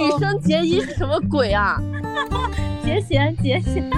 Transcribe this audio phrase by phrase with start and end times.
[0.00, 1.80] 羽生结衣是什么鬼啊？
[2.84, 3.90] 结 弦结弦。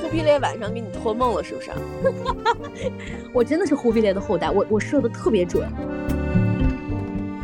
[0.00, 1.70] 忽必烈晚上给你托梦了是不是？
[3.32, 5.68] 我真的是忽必烈的后代，我我射的特别准。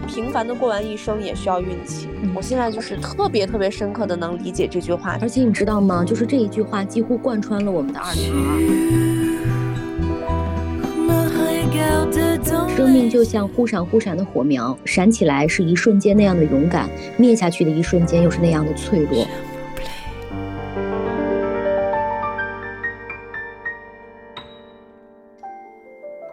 [0.07, 2.09] 平凡的过完一生也需要运气。
[2.35, 6.05] 我现在就是特别特别深刻的能理解这句话，而且你知道吗？
[6.05, 8.61] 就是这一句话几乎贯穿了我们的二零二二。
[12.81, 19.23] 生命就像忽闪忽闪的火苗，闪起来是一瞬间那样的勇敢，灭下去的一瞬间又是那样的脆弱。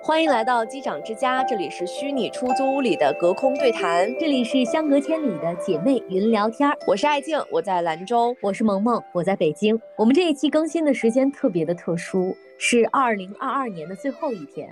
[0.02, 6.72] 欢迎来到机长之家，这里是虚拟出租屋里的隔空对谈，这里是相隔千里的姐妹云聊天。
[6.88, 9.78] 我是爱静，我在兰州；我是萌萌，我在北京。
[9.98, 14.70] 我们这一期更新的时间特别的特殊，是二零二二年的最后一天，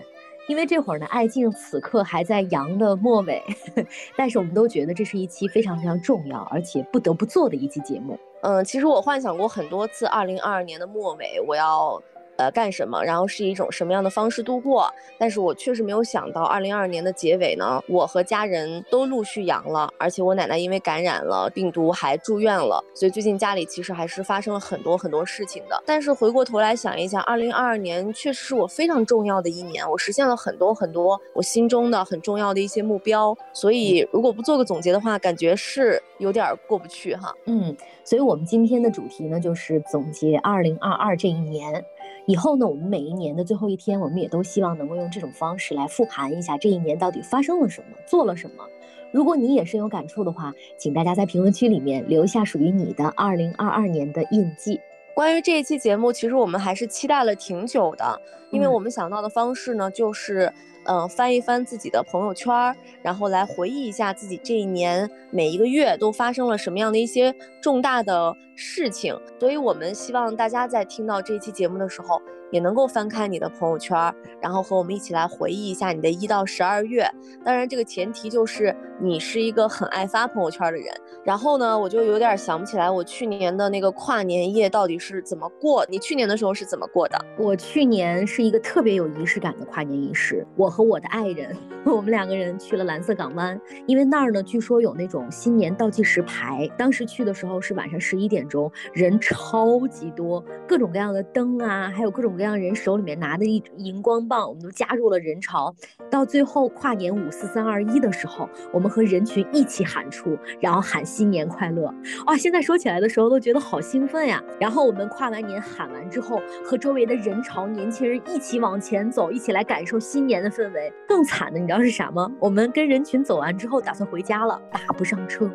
[0.47, 3.43] 因为这会儿呢，爱静此刻还在阳的末尾，
[4.15, 8.17] 但是我们都觉得这是一期非常非常重要，而且不得不做的一期节目。
[8.41, 12.01] 嗯，其实我幻想过很多次，二零二二年的末尾，我要。
[12.37, 13.03] 呃，干什么？
[13.03, 14.91] 然后是一种什么样的方式度过？
[15.17, 25.81] 但是我确实没有想到，二零二二年的结尾呢，我和家人都陆续阳了，而且我奶奶因为感染了病毒还住院了，所以最近家里其实还是发生了很多很多事情的。
[25.85, 33.35] 但是回过头来想一想，二零二二年确实是我非常重要的一年，我实现了很多很多我心中的很重要的一些目标。
[33.53, 37.33] 所以如果不做个总结的话，感觉是有点过不去哈。
[37.45, 41.83] 嗯，所以我们今天的主题呢，就是总结二零二二这一年。
[42.27, 48.65] 以后呢，我们每一年的最后一天，我们也都希望能够用这种方式来复盘一下这一年到底发生了什么，做了什么。
[49.11, 54.79] 如果你也深有感触的话，请大家在评论区里面留下属于你的2022年的印记。
[55.13, 60.51] 关于这一期节目，其实我们还是期待了挺久的，因为我们想到的方式呢，就是。
[60.85, 69.15] 嗯，翻一翻自己的朋友圈，然后来回忆一下自己这一年每一个月都发生了什么样的一些重大的事情。
[69.39, 72.21] 所以，我们希望大家在听到这期节目的时候。
[72.55, 77.05] 也能够翻开你的朋友圈，然后和我们一起来回忆一下你的一到十二月。
[77.43, 80.85] 当然，这个前提就是你是一个很爱发朋友圈的人。
[81.25, 85.85] 然后呢，我就有点想不起来我去年的那个跨年夜到底是怎么过。
[85.89, 87.17] 你去年的时候是怎么过的？
[87.37, 90.47] 我去年是一个特别有仪式感的跨年仪式。
[90.55, 96.69] 我和我的爱人， 我们两个人去了蓝色港湾，因为那儿呢，据说有那种新年倒计时牌。
[96.77, 102.35] 当时去的时候是晚上十一点钟，人超级多，各种各样的灯啊，还有各种。
[102.35, 105.73] 各样让人手里面拿的一荧光棒，我们都加入了人潮。
[106.11, 111.91] 到最后跨年五四三二一的时候，我们和人群一起喊出，然后喊新年快乐。
[112.27, 114.43] 哇，现在说起来的时候都觉得好兴奋呀！
[114.59, 120.93] 然后我们跨完年喊完之后，和周围的人潮、年轻人一起往前走，一起来感受新年的氛围。
[121.07, 122.31] 更惨的，你知道是啥吗？
[122.39, 125.49] 我们跟人群走完之后，打算回家了，打不上车，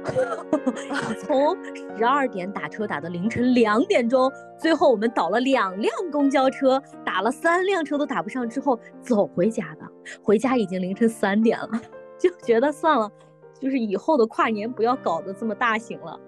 [1.23, 1.57] 从
[1.97, 4.29] 十二点打车打到凌晨两点钟，
[4.61, 6.81] 最后我们倒了两辆公交车。
[7.05, 9.87] 打了三辆车都打不上，之后走回家的，
[10.23, 11.71] 回家已经凌晨三点了，
[12.19, 13.11] 就觉得算了，
[13.59, 16.21] 就是以后的跨年不要搞得这么大型了。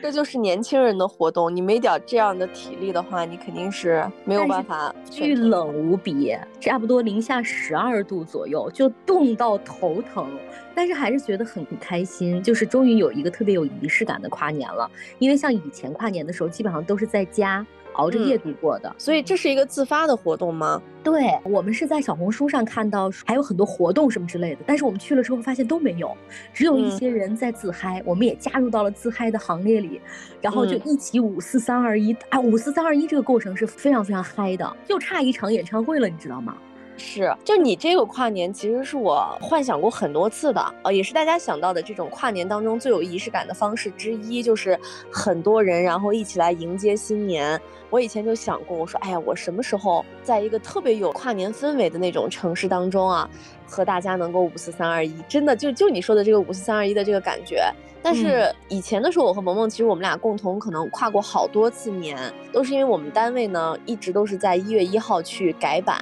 [0.00, 4.94] 这就是年轻人的活动，你没点这样的体力的话，你肯定是没有办法。
[5.10, 10.30] 巨冷无比，差不多零下十二度左右，就冻到头疼，
[10.74, 14.88] 但是还是觉得很开心，就是终于有一个特别有仪式感的跨年了。
[15.18, 17.66] 因为像以前跨年的时候，基本上都是在家。
[17.98, 20.82] 熬着夜度过的，所以这是一个自发的活动吗？
[21.04, 26.16] 对，我们是在小红书上看到还有很多活动什么之类的，但是我们去了之后发现都没有，
[26.52, 30.00] 只有一些人在自嗨，我们也加入到了自嗨的行列里，
[30.40, 36.56] 然后就一起五四三二一，啊，五四三二一这个过程是非常非常嗨的，就差一场演唱会了，你知道吗？
[36.98, 44.78] 是，就你这个跨年，其实是我幻想过很多次的，呃，也是大家想到的这种跨年当中最有仪式感的方式之一，就是
[45.10, 47.58] 很多人然后一起来迎接新年。
[47.88, 53.30] 我以前就想过，我说，哎呀，我什么时候在一个特别有跨年氛围的那种城市当中啊，
[53.66, 57.72] 和大家能够五四三二一，真的就就你说的这个五四三二一的这个感觉。
[58.02, 62.16] 但是以前的时候，我和萌萌其实我们俩共同可能跨过好多次年，
[62.52, 65.98] 都是因为我们单位呢一直都是在一月一号去改版。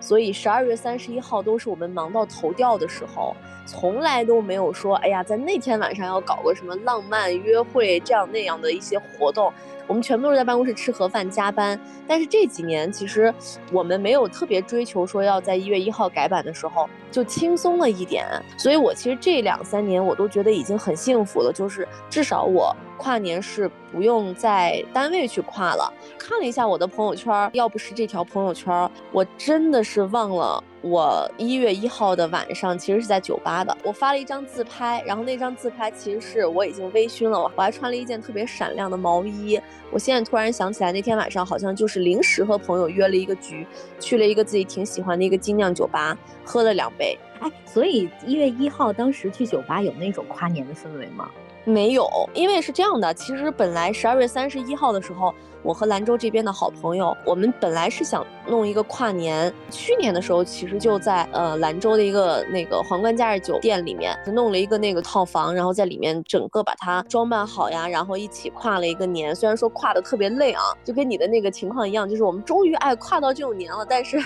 [0.00, 3.34] 所以十二月三十一号都是我们忙到头掉的时候，
[3.66, 9.52] 从来都没有说，哎呀，在那天晚上要搞个什么浪漫约会这样那样的一些活动，
[9.86, 11.78] 我们全部都是在办公室吃盒饭加班。
[12.06, 13.34] 但是这几年其实
[13.72, 18.24] 我们没有特别追求说要在一月一号改版的时候就轻松了一点，
[18.56, 25.92] 所以我其实这两三年我都觉得已经很幸福了，就是至少我跨年是不用在单位去跨了。
[26.16, 33.76] 看了一下我的朋友圈，要不是这条朋友圈，我真的是忘了我一月一号的晚上其实是在酒吧的。
[33.82, 39.60] 我发了一张自拍，然后那张自拍其实是我已经微醺了，我还穿了一件特别闪亮的毛衣。
[39.90, 43.66] 我现在突然想起来，那天晚上好像就是临时和朋友约了一个局，
[43.98, 47.18] 去了一个自己挺喜欢的一个精酿酒吧，喝了两杯。
[47.40, 51.28] 哎，所以一月一号当时去酒吧有那种跨年的氛围吗？
[51.66, 55.34] 没有，因为是这样的，其实本来十二月三十一号的时候，
[55.64, 59.52] 我和兰州这边的好朋友，我们本来是想弄一个跨年。
[59.68, 69.34] 去年的时候，其实就在呃兰州的一个那个皇冠假日酒店里面弄了一个那个套房，然后在里面整个把它装扮好呀，然后一起跨了一个年。
[69.34, 74.22] 虽然说跨的特别累啊，就跟你的那个情况一样，就是我们终于哎跨到这种年了，但是。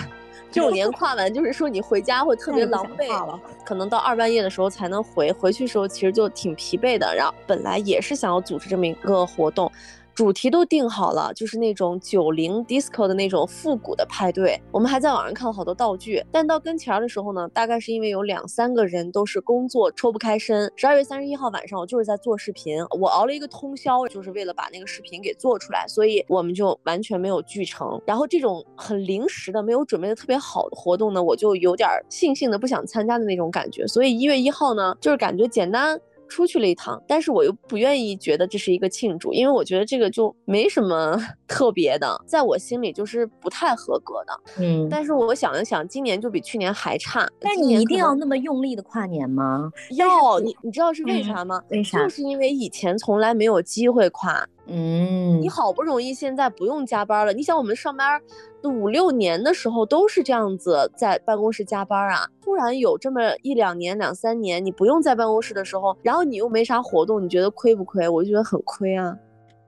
[0.49, 5.31] 这种 年跨完，就是说你回家会特别狼狈，可能到二半夜的时候才能回。
[5.31, 7.13] 回去时候其实就挺疲惫的。
[7.15, 9.71] 然后本来也是想要组织这么一个活动。
[10.13, 14.61] 主题都定好了，就是那种九零 disco 的那种复古的派对。
[14.71, 20.71] 我们还在网上看了好多道具，但到跟前儿的时候呢，大概是因为有两三个人都是工作抽不开身。
[20.75, 27.99] 十二月三十一号晚上，我就是在做视频，我熬了一个通宵，就是为了把那个视频给做出来，所以我们就完全没有聚成。
[28.05, 33.87] 然后这种很临时的、没有准备的特别好的活动呢，我就有点悻悻的不想参加的那种感觉。
[33.87, 35.99] 所以一月一号呢，就是感觉简单。
[36.31, 44.63] 出去了一趟，但是我又不愿意觉得这是一个庆祝，因为我觉得这个就没什么 特别的，在我心里就是不太合格的。
[44.63, 47.27] 嗯，但是我想了想，今年就比去年还差。
[47.41, 49.69] 但你一定要那么用力的跨年吗？
[49.91, 51.61] 要你，你知道是为啥吗？
[51.69, 52.01] 为啥？
[52.01, 54.47] 就是因为以前从来没有机会跨。
[54.73, 58.21] 嗯，你好不容易现在不用加班了，你想我们上班
[58.63, 68.07] 五六年的时候都是这样子在办公室加班啊，突然有这么一两年两三年你不用在办公室的时候，然后你又没啥活动，你觉得亏不亏？
[68.07, 69.13] 我就觉得很亏啊。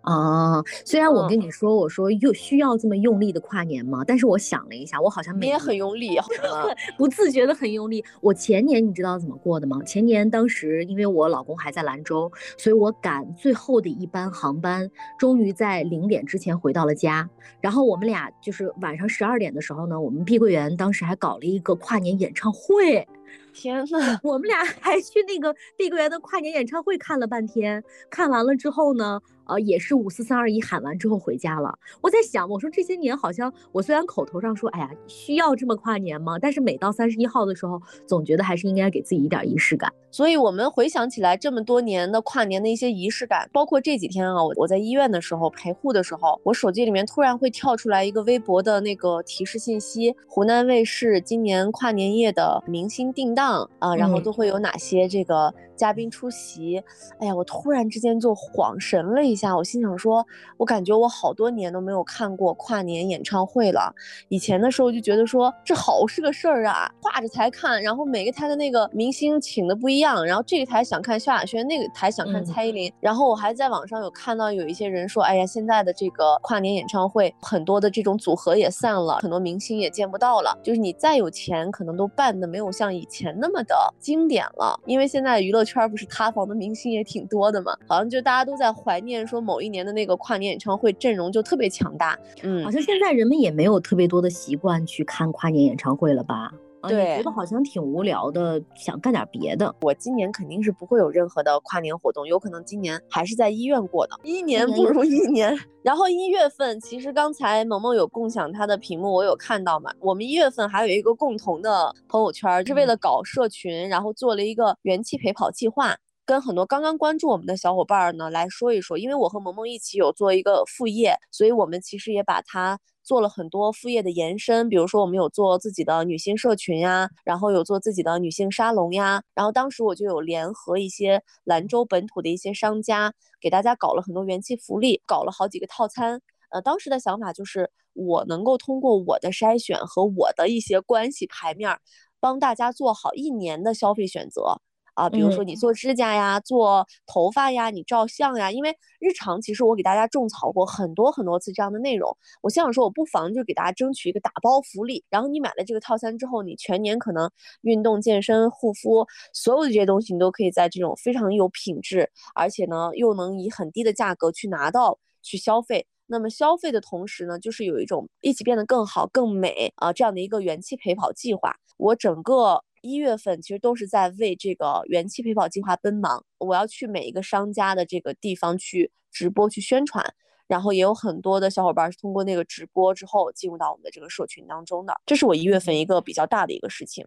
[0.03, 4.03] 啊，虽然我跟你说，我说又需要这么用力的跨年吗？
[4.05, 6.17] 但是我想了一下，我好像你也很用力，
[6.97, 8.03] 不自觉的很用力。
[8.19, 9.81] 我前年你知道怎么过的吗？
[9.85, 17.29] 前年当时因为我老公还在兰州，所以我赶最后的一班航班，终于在零点之前回到了家。
[17.61, 23.07] 然后我们俩就是晚上十二点的时候呢，我们碧桂园当时还搞了一个跨年演唱会。
[23.53, 29.21] 天呐，我们俩还去那个碧桂园的跨年演唱会看了半天，看完了之后呢？
[29.45, 31.77] 呃，也是五四三二一喊完之后回家了。
[32.01, 36.37] 我在想，我说这些年好像我虽然口头上说，哎呀，需要这么跨年吗？
[36.39, 39.91] 但是每到三十一号的时候，总觉得还是应该给自己一点仪式感。
[40.11, 55.53] 所以，我们回想起来这么多年的跨年的一些仪式感，包括这几天啊，我我在医院的时候陪护的时候，我手机里面突然会跳出来一个微博的那个提示信息：湖南卫视今年跨年夜的明星定档啊，然后都会有哪些这个。
[55.75, 56.81] 嘉宾出席，
[57.19, 60.25] 哎呀，我突然之间就恍神了一下，我心想说，
[60.57, 63.93] 我感觉我好多年都没有看过跨年演唱会了。
[64.29, 85.62] 以前的时候就觉得说这好是个事儿啊，挂着才看，然后每个台的那个明星请的不一样，然后这个台想看萧亚轩，那个台想看蔡依林，然后我还在网上有看到有一些人说，哎呀，现在的这个跨年演唱会很多的这种组合也散了，很多明星也见不到了，就是你再有钱，可能都办的没有像以前那么的经典了，因为现在娱乐。
[85.63, 96.51] 圈不是塌房的明星也挺多的嘛，好像就大家都在怀念说某一年的那个跨年演唱会阵容就特别强大，嗯，好像现在人们也没有特别多的习惯去看跨年演唱会了吧？
[96.89, 99.73] 对，觉得好像挺无聊的，想干点别的。
[99.81, 104.19] 我今年肯定是不会有任何的跨年活动，有可能今年还是在医院过的。
[104.23, 105.57] 一年不如一年。
[105.83, 109.91] 然后一月份，其实刚才萌萌有共享她的屏幕，我有看到嘛。
[109.99, 115.93] 我们一月份还有一个共同的朋友圈，是为了搞社群，然后做了一个元气陪跑计划，
[116.25, 118.97] 跟很多刚刚关注我们的小伙伴呢来说一说。
[118.97, 122.79] 因为我和萌萌一起有做一个副业，所以我们其实也把它。
[123.05, 136.21] 做了很多副业的延伸，比如说我们有做自己的女性社群呀，然后有做自己的女性沙龙呀，然后当时我就有联合一些兰州本土的一些商家，给大家搞了很多元气福利，搞了好几个套餐。
[136.49, 141.77] 呃，当时的想法就是我能够通过我的筛选和我的一些关系牌面，
[142.21, 144.61] 帮大家做好一年的消费选择。
[144.93, 148.69] 啊，比如说你做指甲呀，做头发呀，你照相呀，因为
[148.99, 152.15] 日常其实我给大家种草过很多很多次这样的内容。
[152.41, 157.29] 我想说，我不妨就给大家争取一个打包福利，然后你买了这个套餐之后，你全年可能
[157.61, 165.87] 运动、健身、护肤，所有的这些东西你都可以在这种非常有品质，而且呢又能以很低的价格去拿到去消费。
[166.05, 171.55] 那么消费的同时呢，就是有一种一起变得更好、更美啊这样的一个元气陪跑计划。
[171.77, 172.63] 我整个。
[172.83, 176.23] 一月份其实都是在为这个元气陪跑计划奔忙。
[176.37, 180.05] 我要去每一个商家的这个地方去直播去宣传。
[180.45, 187.03] 然后也有很多的小伙伴是通过那个直播之后进入到我们的这个社群当中的，这是我一月份一个比较大的一个事情。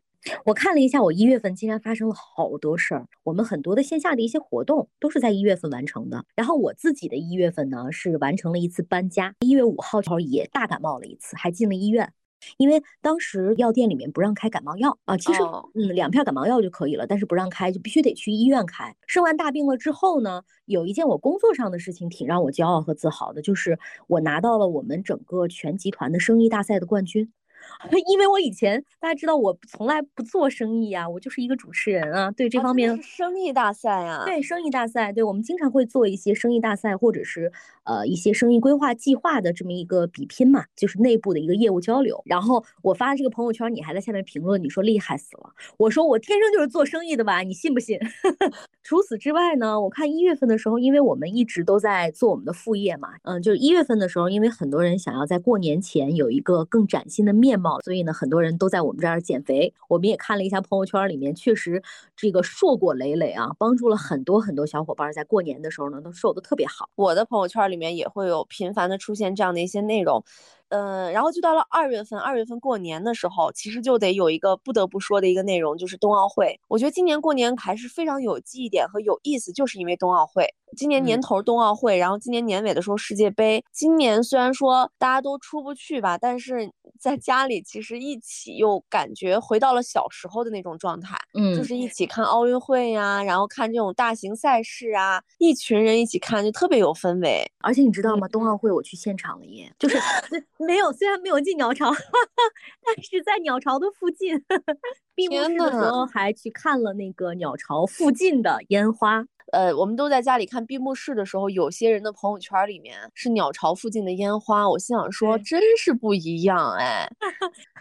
[0.47, 3.06] 我看了一下，我一月份竟然发生了好多事儿。
[3.23, 6.25] 我们很多的线下的一些活动都是在一月份完成的。
[6.35, 9.33] 然后我自己的一月份呢，是完成了一次搬家。
[9.40, 12.11] 一月五号时候也大感冒了一次，还进了医院。
[12.57, 15.43] 因为当时药店里面不让开感冒药啊，其实
[15.75, 18.95] 嗯两片感冒药就可以了，但是不让开，就必须得去医院开。
[19.07, 27.33] 生完大病了之后呢，有一件我工作上的事情挺让我骄傲和自豪的，就是我拿到了我们整个全集团的生意大赛的冠军。
[28.09, 37.53] 因为我以前大家知道我从来不做生意啊，我就是一个主持人啊，对这方面生意大赛啊，对生意大赛，对我们经常会做一些生意大赛，或者是
[37.85, 42.23] 呃一些生意规划计划的这么一个比拼嘛，就是内部的一个业务交流。
[42.25, 47.99] 然后我发这个朋友圈，你还在下面评论，你说厉害死了，我说我天生就是做生意的吧，你信不信？
[48.83, 59.73] 除此之外呢，我看一月份的时候，因为我们一直都在做我们的副业嘛，嗯，就是一月份的时候，因为很多人想要在过年前有一个更崭新的面所以呢，很多人都在我们这儿减肥。
[59.89, 61.83] 我们也看了一下朋友圈里面，确实
[62.17, 66.89] 这个硕果累累啊，帮助了很多很多小伙伴在过年的时候呢都瘦的特别好。
[66.95, 70.25] 我的朋友圈里面也会有频繁的出现这样的一些内容。
[70.69, 76.59] 嗯，然后就到了二月份，二月份过年的时候，其实就得有一个不得不说的一个内容，就是冬奥会。
[76.69, 80.47] 我觉得今年过年还是非常有记忆点和有意思，就是因为冬奥会。
[80.77, 83.65] 今年年头冬奥会，然后今年年尾的时候世界杯。
[83.73, 86.69] 今年虽然说大家都出不去吧，但是
[86.99, 91.17] 在家里其实一起又感觉回到了小时候的那种状态。
[91.35, 97.49] 嗯，就是一起看奥运会呀，然后看这种大型赛事啊，一群人一起看就特别有氛围。
[97.61, 98.27] 而且你知道吗？
[98.27, 99.97] 冬奥会我去现场了耶，就是
[100.59, 101.91] 没有，虽然没有进鸟巢，
[102.85, 104.43] 但是在鸟巢的附近，
[105.15, 109.25] 闭幕式的时候还去看了那个鸟巢附近的烟花。
[109.53, 117.09] 呃，我们都在家里看闭幕式的时候，有些人的朋友圈里面是鸟巢附近的烟花，我心想说，真是不一样哎！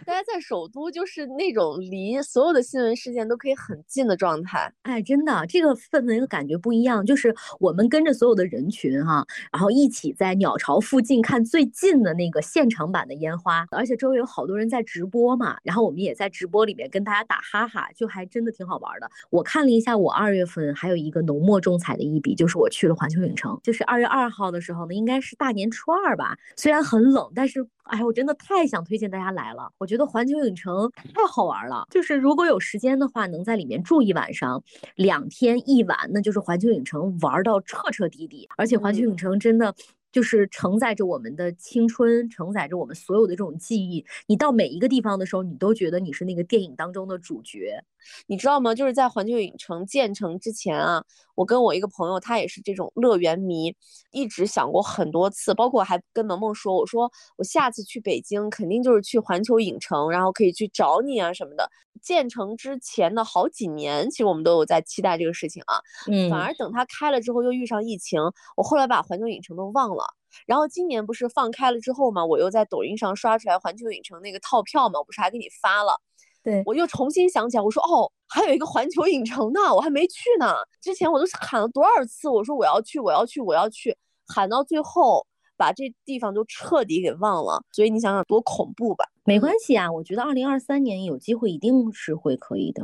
[0.05, 19.10] 大家在首都就是那种离所有的新闻事件都可以很近的状态，哎，真的，这个氛围和感觉不一样，就是我们跟着所有的人群哈，然后一起在鸟巢附近看最近的那个现场版的烟花，而且周围有好多人在直播嘛，然后我们也在直播里面跟大家打哈哈，就还真的挺好玩的。
[19.31, 21.54] 我看了一下，我二月份还有一个浓墨。
[21.59, 26.38] 中彩的一笔就是我去了环球影城，就是二月二号的时候呢，应该是大年初二吧。
[26.55, 29.71] 虽然很冷，但是哎我真的太想推荐大家来了。
[29.77, 34.63] 我觉得环球影城太好玩了，就是如果有时间的话，能在里面住一晚上，
[34.95, 38.47] 两天一晚，那就是环球影城玩到彻彻底底。
[38.57, 39.74] 而且环球影城真的。
[40.15, 44.05] 就是承载着我们的青春，承载着我们所有的这种记忆。
[44.27, 47.84] 你到每一个地方的时候，你都觉得你是那个电影当中的主角，
[48.25, 48.74] 你知道吗？
[48.74, 51.03] 就是在环球影城建成之前啊，
[51.36, 53.75] 我跟我一个朋友，他也是这种乐园迷，
[54.12, 61.69] 一直想过很多次，包括还跟萌萌说，我说我下次去北京肯定就是去环球影城，然后可以去找你啊什么的。
[62.01, 65.79] 建成之前的好几年，其实我们都有在期待这个事情啊。
[66.12, 68.22] 嗯，反而等它开了之后又遇上疫情，
[68.55, 70.04] 我后来把环球影城都忘了。
[70.46, 76.00] 然后今年不是放开了之后嘛，我又在抖音上刷出来环球影城那个套票嘛，我不是还给你发了？
[76.44, 80.56] 对，我又重新想起来，我说哦，还有一个环球影城呢，我还没去呢。
[80.82, 83.96] 之前我都喊了多少次，我说我要去，我要去，我要去，
[84.27, 85.25] 喊到最后。
[85.58, 89.06] 把这地方都彻底给忘了，所以你想想多恐怖吧？
[89.24, 92.84] 没关系啊，我觉得二零二三年有机会一定是会可以的。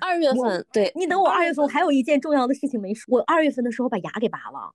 [0.00, 3.18] 二月份，对你等我二月份，还有一件重要的事情没说。
[3.18, 4.72] 我二月份的时候把牙给拔了，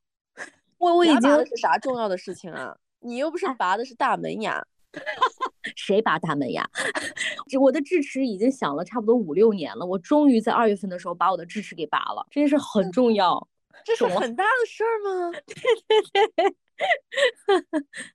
[0.83, 2.75] 我我已经是啥重要的事情啊？
[2.99, 4.65] 你又不是拔的是大门牙，
[5.75, 6.69] 谁拔大门牙？
[7.59, 13.47] 我的智齿已经响了差不多五六年了，我终于在二月份的时候把我的智齿给拔了，这件事很重要。
[13.83, 15.31] 这是很大的事儿吗？
[15.45, 15.55] 对
[16.11, 16.55] 对对。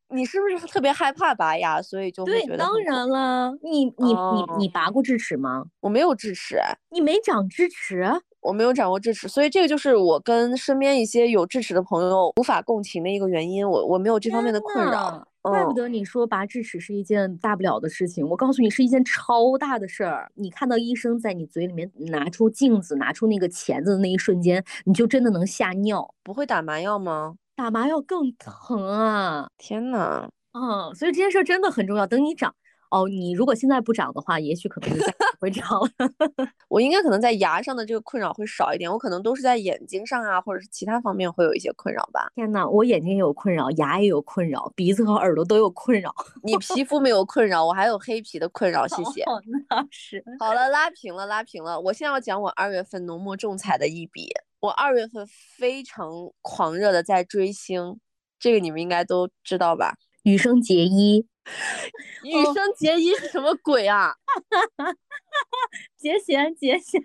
[0.09, 2.47] 你是不是特别害怕拔牙，所以就对？
[2.57, 5.65] 当然了，你你你你拔过智齿吗？
[5.81, 6.59] 我没有智齿，
[6.91, 8.05] 你没长智齿？
[8.41, 13.69] 我没有掌握智齿，所以这个就是我跟身边一些有智齿的朋友无法共情的一个原因。
[13.69, 18.27] 我我没有这方面的困扰，怪不得你说拔智齿是一件大不了的事情。
[18.29, 20.31] 我告诉你，是一件超大的事儿。
[20.35, 26.15] 你看到医生在你嘴里面拿出镜子、拿出那个钳子的那一瞬间，你就真的能吓尿。
[26.23, 27.35] 不会打麻药吗？
[27.57, 29.49] 打麻药更疼啊！
[29.59, 32.07] 天呐，嗯，所以这件事真的很重要。
[32.07, 32.55] 等你长，
[32.91, 35.89] 哦，你如果现在不长的话，也许可能就再不会长了。
[36.69, 42.31] 我应该可能在牙上的这个困扰会少一点，我可能都是在眼睛上啊，或者是其他方面会有一些困扰吧。
[42.35, 46.15] 天呐，我眼睛也有困扰，牙也有困扰，鼻子和耳朵都有困扰。
[46.43, 48.87] 你皮肤没有困扰，我还有黑皮的困扰。
[48.87, 49.25] 谢谢。
[49.69, 50.25] 那是。
[50.39, 51.81] 好了，拉平了，拉平了。
[51.81, 54.29] 我现在要讲我二月份浓墨重彩的一笔。
[54.61, 55.25] 我二月份
[55.57, 56.11] 非常
[56.43, 58.01] 狂热的在追星，
[58.41, 59.95] 这个你们应该都知道吧？
[60.23, 61.27] 羽生结衣。
[62.25, 64.15] 羽生结衣是什么鬼啊？
[65.97, 67.03] 结弦，结弦。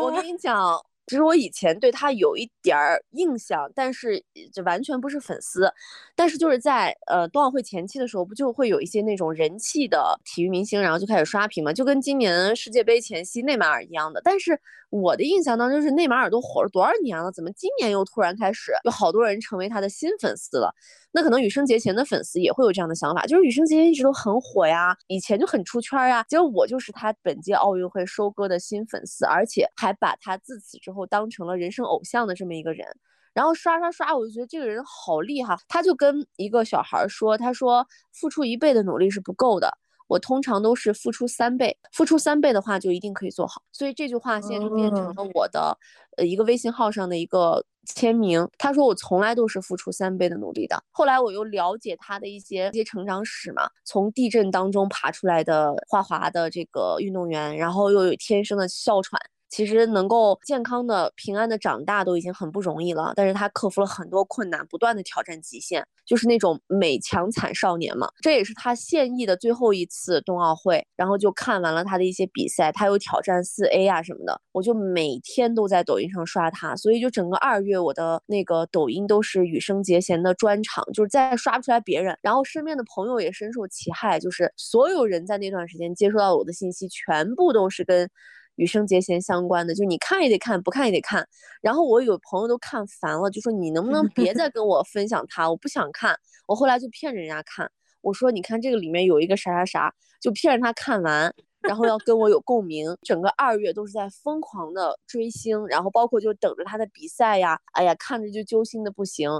[0.00, 0.80] 我跟你讲，
[1.12, 5.70] 其实我以前对他有一点儿印象，但是就完全不是粉丝。
[6.16, 14.22] 但是就是在呃冬奥会前期的时候，不就会有一些那种人气的体育明星，然后就开始刷屏嘛，就跟今年世界杯前夕内马尔一样的。
[14.24, 20.74] 但是我的印象当中是内马尔都火了多少年了，怎么今年又突然开始有好多人成为他的新粉丝了？
[21.14, 26.24] 那可能羽生结弦的粉丝也会有这样的想法，就是羽生结弦一直都很火呀，以前就很出圈呀。
[26.26, 32.86] 结果我就是他本届奥运会收割的新粉丝，而且还把他自此之后当成了人生偶像的这么一个人。
[33.34, 35.56] 然后刷刷刷，我就觉得这个人好厉害。
[35.66, 39.72] 他就跟一个小孩说：“他说付出一倍的努力是不够的。”
[40.08, 43.62] 我通常都是付出三倍，付出三倍的话就一定可以做好。
[43.72, 45.74] 所以这句话现在就变成了我的
[46.18, 48.46] 呃一个微信号上的一个签名。
[48.58, 50.84] 他说我从来都是付出三倍的努力的。
[50.90, 59.18] 后来我又了解他的一些一些成长史嘛，从地震当中爬出来的花滑的这个运动员，然后又有天生的哮喘。
[59.52, 68.08] 其实能够健康的、平安的长大都已经很不容易了，但是他克服了很多困难，不断的挑战极限，就是那种美强惨少年嘛。
[68.22, 88.08] 这也是他现役的最后一次冬奥会，然后就看完了他的一些比赛，他有挑战四 A 啊什么的，我就每天都在抖音上刷他，所以就整个二月我的那个抖音都是羽生结弦的专场，就是再刷不出来别人，然后身边的朋友也深受其害，就是所有人在那段时间接收到我的信息，全部都是跟。
[88.56, 91.26] 羽生结弦相关的，就你看也得看，不看也得看。
[91.60, 96.16] 然后我有朋友都看烦了，就说你能不能别再跟我分享他，我不想看。
[96.46, 102.94] 我后来就骗着人家看，我说你看这个里面有一个啥啥啥，就骗着他看完，然后要跟我有共鸣。
[103.02, 109.30] 整个二月都是在疯狂的追星，然后包括就等着他的比赛呀，哎呀，看着就揪心的不行。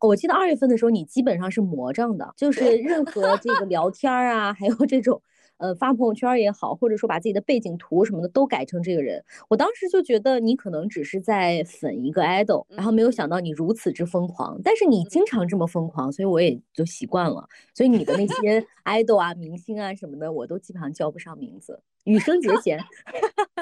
[0.00, 5.22] 我记得二月份的时候，你基本上是魔怔的，就是任何这个聊天啊，还有这种。
[5.60, 14.58] 呃，发朋友圈也好，或者说把自己的背景图什么的都改成这个人，我当时就觉得你可能只是在粉一个 idol，然后没有想到你如此之疯狂。
[14.64, 17.46] 但是你经常这么疯狂，所以我也就习惯了。
[17.74, 21.78] 所以你的那些 idol 啊、明星啊什么的，我都基本上叫不上名字。
[22.04, 22.82] 羽生结弦，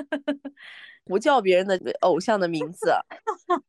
[1.05, 2.93] 不叫别人的偶像的名字。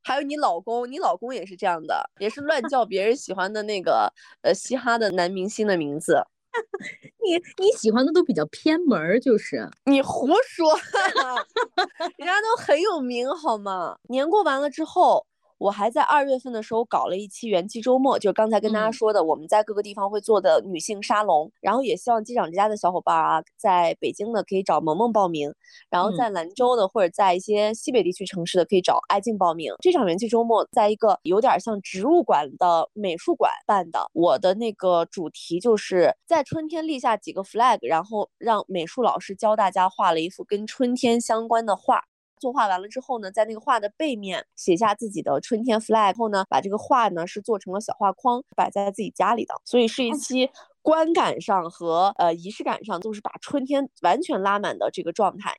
[0.03, 4.13] 还有你老公，你老公也是这样的，也是乱叫别人喜欢的那个
[4.43, 6.23] 呃嘻哈的男明星的名字。
[7.25, 10.73] 你你喜欢的都比较偏门，就是你胡说，
[12.17, 13.97] 人家都很有名好吗？
[14.09, 15.25] 年过完了之后。
[15.59, 21.51] 我还在二月份的时候搞了一期元气周末，就是刚才跟大家说的，我们在各个地方会做的女性沙龙。
[21.59, 25.53] 然后也希望机长之家的小伙伴啊，在北京的可以找萌萌报名，
[25.89, 29.73] 然后在兰州的或者在一些西北地区城市的可以找艾静报名。
[29.81, 33.99] 这场元气周末在一个有点像植物馆的美术馆办的。
[34.13, 42.01] 我的那个主题就是在春天立下几个 flag，然后让美术老师教大家画了一幅跟春天相关的画。
[42.39, 50.49] 作画完了之后呢，在那个画的背面写下自己的春天 flag 后呢，把这个画呢是做成了小画框，摆在自己家里的，所以是一期
[50.81, 55.57] 观感上和呃仪式感上都是把春天完全拉满的这个状态。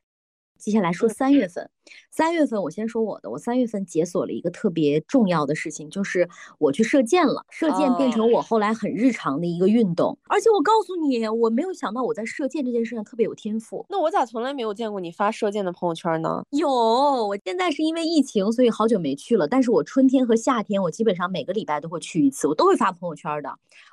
[0.57, 1.69] 接下来说三月份，
[2.09, 6.27] 三月份我先说我的，我三月份解锁了一个特别重要的事情，就是
[6.59, 13.85] 我去射箭了，射箭变成我后来很日常的一个运动，而且我告诉你，我没有想到我在射箭这件事上特别有天赋。
[13.89, 16.43] 那我咋从来没有见过你发射箭的朋友圈呢？
[16.51, 23.49] 有，我现在是因为疫情，所以好久没去了，但是我春天和夏天，我基本上每个礼拜都会去一次，我都会发朋友圈的。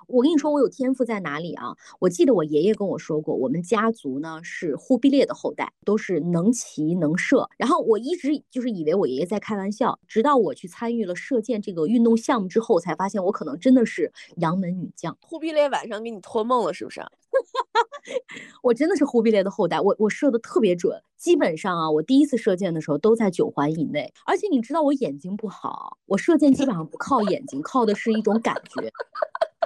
[0.06, 1.74] 我跟你说，我有天赋在哪里啊？
[2.00, 6.52] 我记得我爷爷跟我说过，我们家族呢是忽必烈的后代，都是能。
[6.58, 15.16] 骑能射，然后我一直就是以为我爷爷在开玩笑，直到我去参与了射箭这个运动项目之后，才发现我可能真的是杨门女将。
[15.22, 17.00] 忽必烈晚上给你托梦了，是不是？
[18.62, 24.12] 我真的是忽必烈的后代，我我射的特别准，基本上啊，我第一次射箭的时候都在九环以内。
[24.26, 28.92] 而且你知道我眼睛不好，我射箭基本上不靠眼睛，靠的是一种感觉。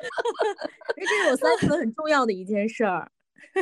[0.94, 3.11] 这是我三分很重要的一件事儿。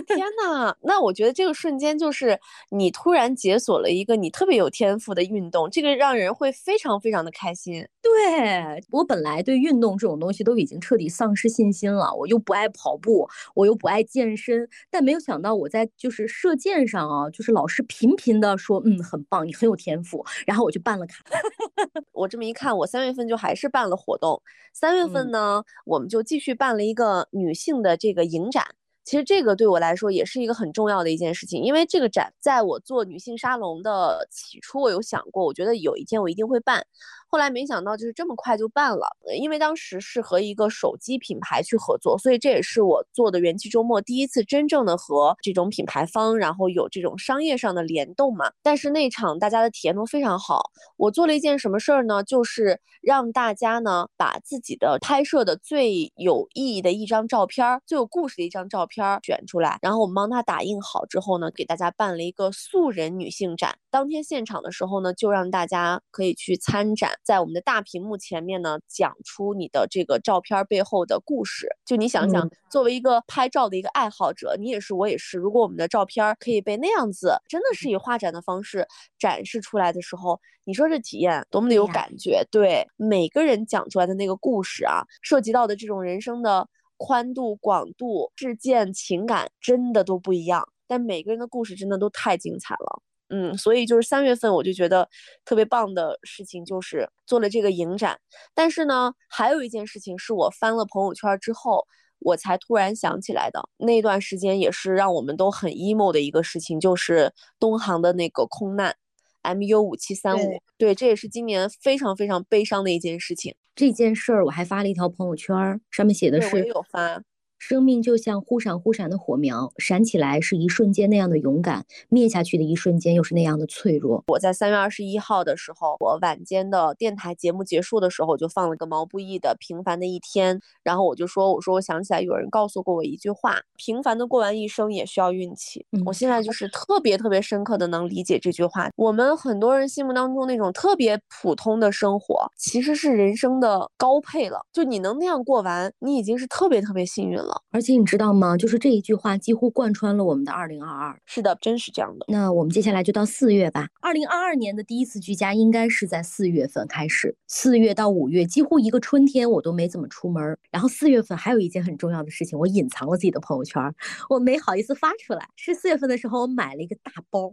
[0.07, 2.39] 天呐，那我觉得这个瞬间就是
[2.71, 7.87] 你突然解锁了一个你特别有天赋的运动，这个让人会非常非常的开心。
[8.03, 21.17] 对我本来对运动这种东西都已经彻底丧失信心了，我又不爱跑步，我又不爱健身，但没有想到我在就是射箭上啊，就是老师频频的说，嗯，很棒，你很有天赋，然后我就办了卡。
[22.13, 28.67] 我这么一看，我三月份就还是办了活动，三月份呢，我们就继续办了一个女性的这个影展。
[29.05, 36.85] 其实这个对我来说也是一个很重要的一件事情，因为这个展在我做女性沙龙的起初，我有想过，我觉得有一天我一定会办。
[37.33, 39.07] 后来没想到就是这么快就办了，
[39.39, 48.51] 因为当时是和一个手机品牌去合作，所以这也是我做的元气周末第一次真正的和这种品牌方，然后有这种商业上的联动嘛。
[48.65, 50.71] 但是那场大家的体验都非常好。
[50.97, 52.25] 我做了一件什么事儿呢？
[52.25, 58.90] 就是让大家呢把自己的拍摄的最有意义的一张照片，最有故事的一张照片
[59.23, 63.77] 选出来，然后我们帮他打印好之后呢，给大家办了一个素人女性展。
[63.91, 67.13] 当天现场的时候呢，就让大家可以去参展。
[67.23, 71.69] 在我们的大屏幕前面呢，讲出你的这个照片背后的故事。
[71.85, 75.39] 就你想想，作为一个拍照的一个爱好者，你也是，我也是。
[75.39, 78.87] 如果我们的照片可以被那样子，真的是以画展的方式
[79.19, 82.47] 展示出来的时候，你说这体验多么的有感觉？
[82.51, 86.67] 对每个人讲出来的那个故事啊，涉及到的这种人生的
[87.03, 90.63] 宽度、广度、事件、情感，真的都不一样。
[90.87, 93.03] 但每个人的故事真的都太精彩了。
[93.31, 95.09] 嗯，所以就是三月份，我就觉得
[95.47, 98.21] 特别棒的事情就是做了这个影展。
[98.55, 101.87] 但是呢，还有一件事情是我翻了朋友圈之后，
[102.19, 103.67] 我才突然想起来的。
[103.79, 108.95] 那段时间也是让我们都很 emo 的一个事情，就是东航的那个空难
[109.43, 110.63] ，MU 五七三五。
[110.77, 113.55] 对，这也是今年非常非常悲伤的一件事情。
[113.75, 116.57] 这件事儿我还发了一条朋友圈，上面写的是。
[116.57, 117.23] 我也有发。
[117.61, 124.25] 生命就像忽闪忽闪的火苗，闪起来是一瞬间那样的勇敢，灭下去的一瞬间又是那样的脆弱。
[124.29, 135.85] 我在三月二十一号的时候，我晚间的电台节目结束的时候，我就放了个毛不易的《平凡的一天》，然后我就说，我说我想起来有人告诉过我一句话：平凡的过完一生也需要运气。
[136.07, 138.89] 我现在就是特别特别深刻的能理解这句话。
[138.97, 144.65] 我们很多人心目当中那种特别普通的生活，其实是人生的高配了。
[144.73, 147.50] 就你能那样过完，你已经是特别特别幸运了。
[147.71, 148.57] 而且你知道吗？
[148.57, 151.21] 就是这一句话几乎贯穿了我们的二零二二。
[151.25, 152.27] 是的，真是这样的。
[152.29, 153.89] 那我们接下来就到四月吧。
[154.01, 160.59] 二零二二年的第一次居家应该是在四月份开始，四月到五月几乎一个春天我都没怎么出门。
[160.71, 163.83] 然后四月份还有一件很重要的事情，我隐藏了自己的朋友圈，
[164.29, 165.49] 我没好意思发出来。
[165.57, 167.53] 是四月份的时候，我买了一个大包，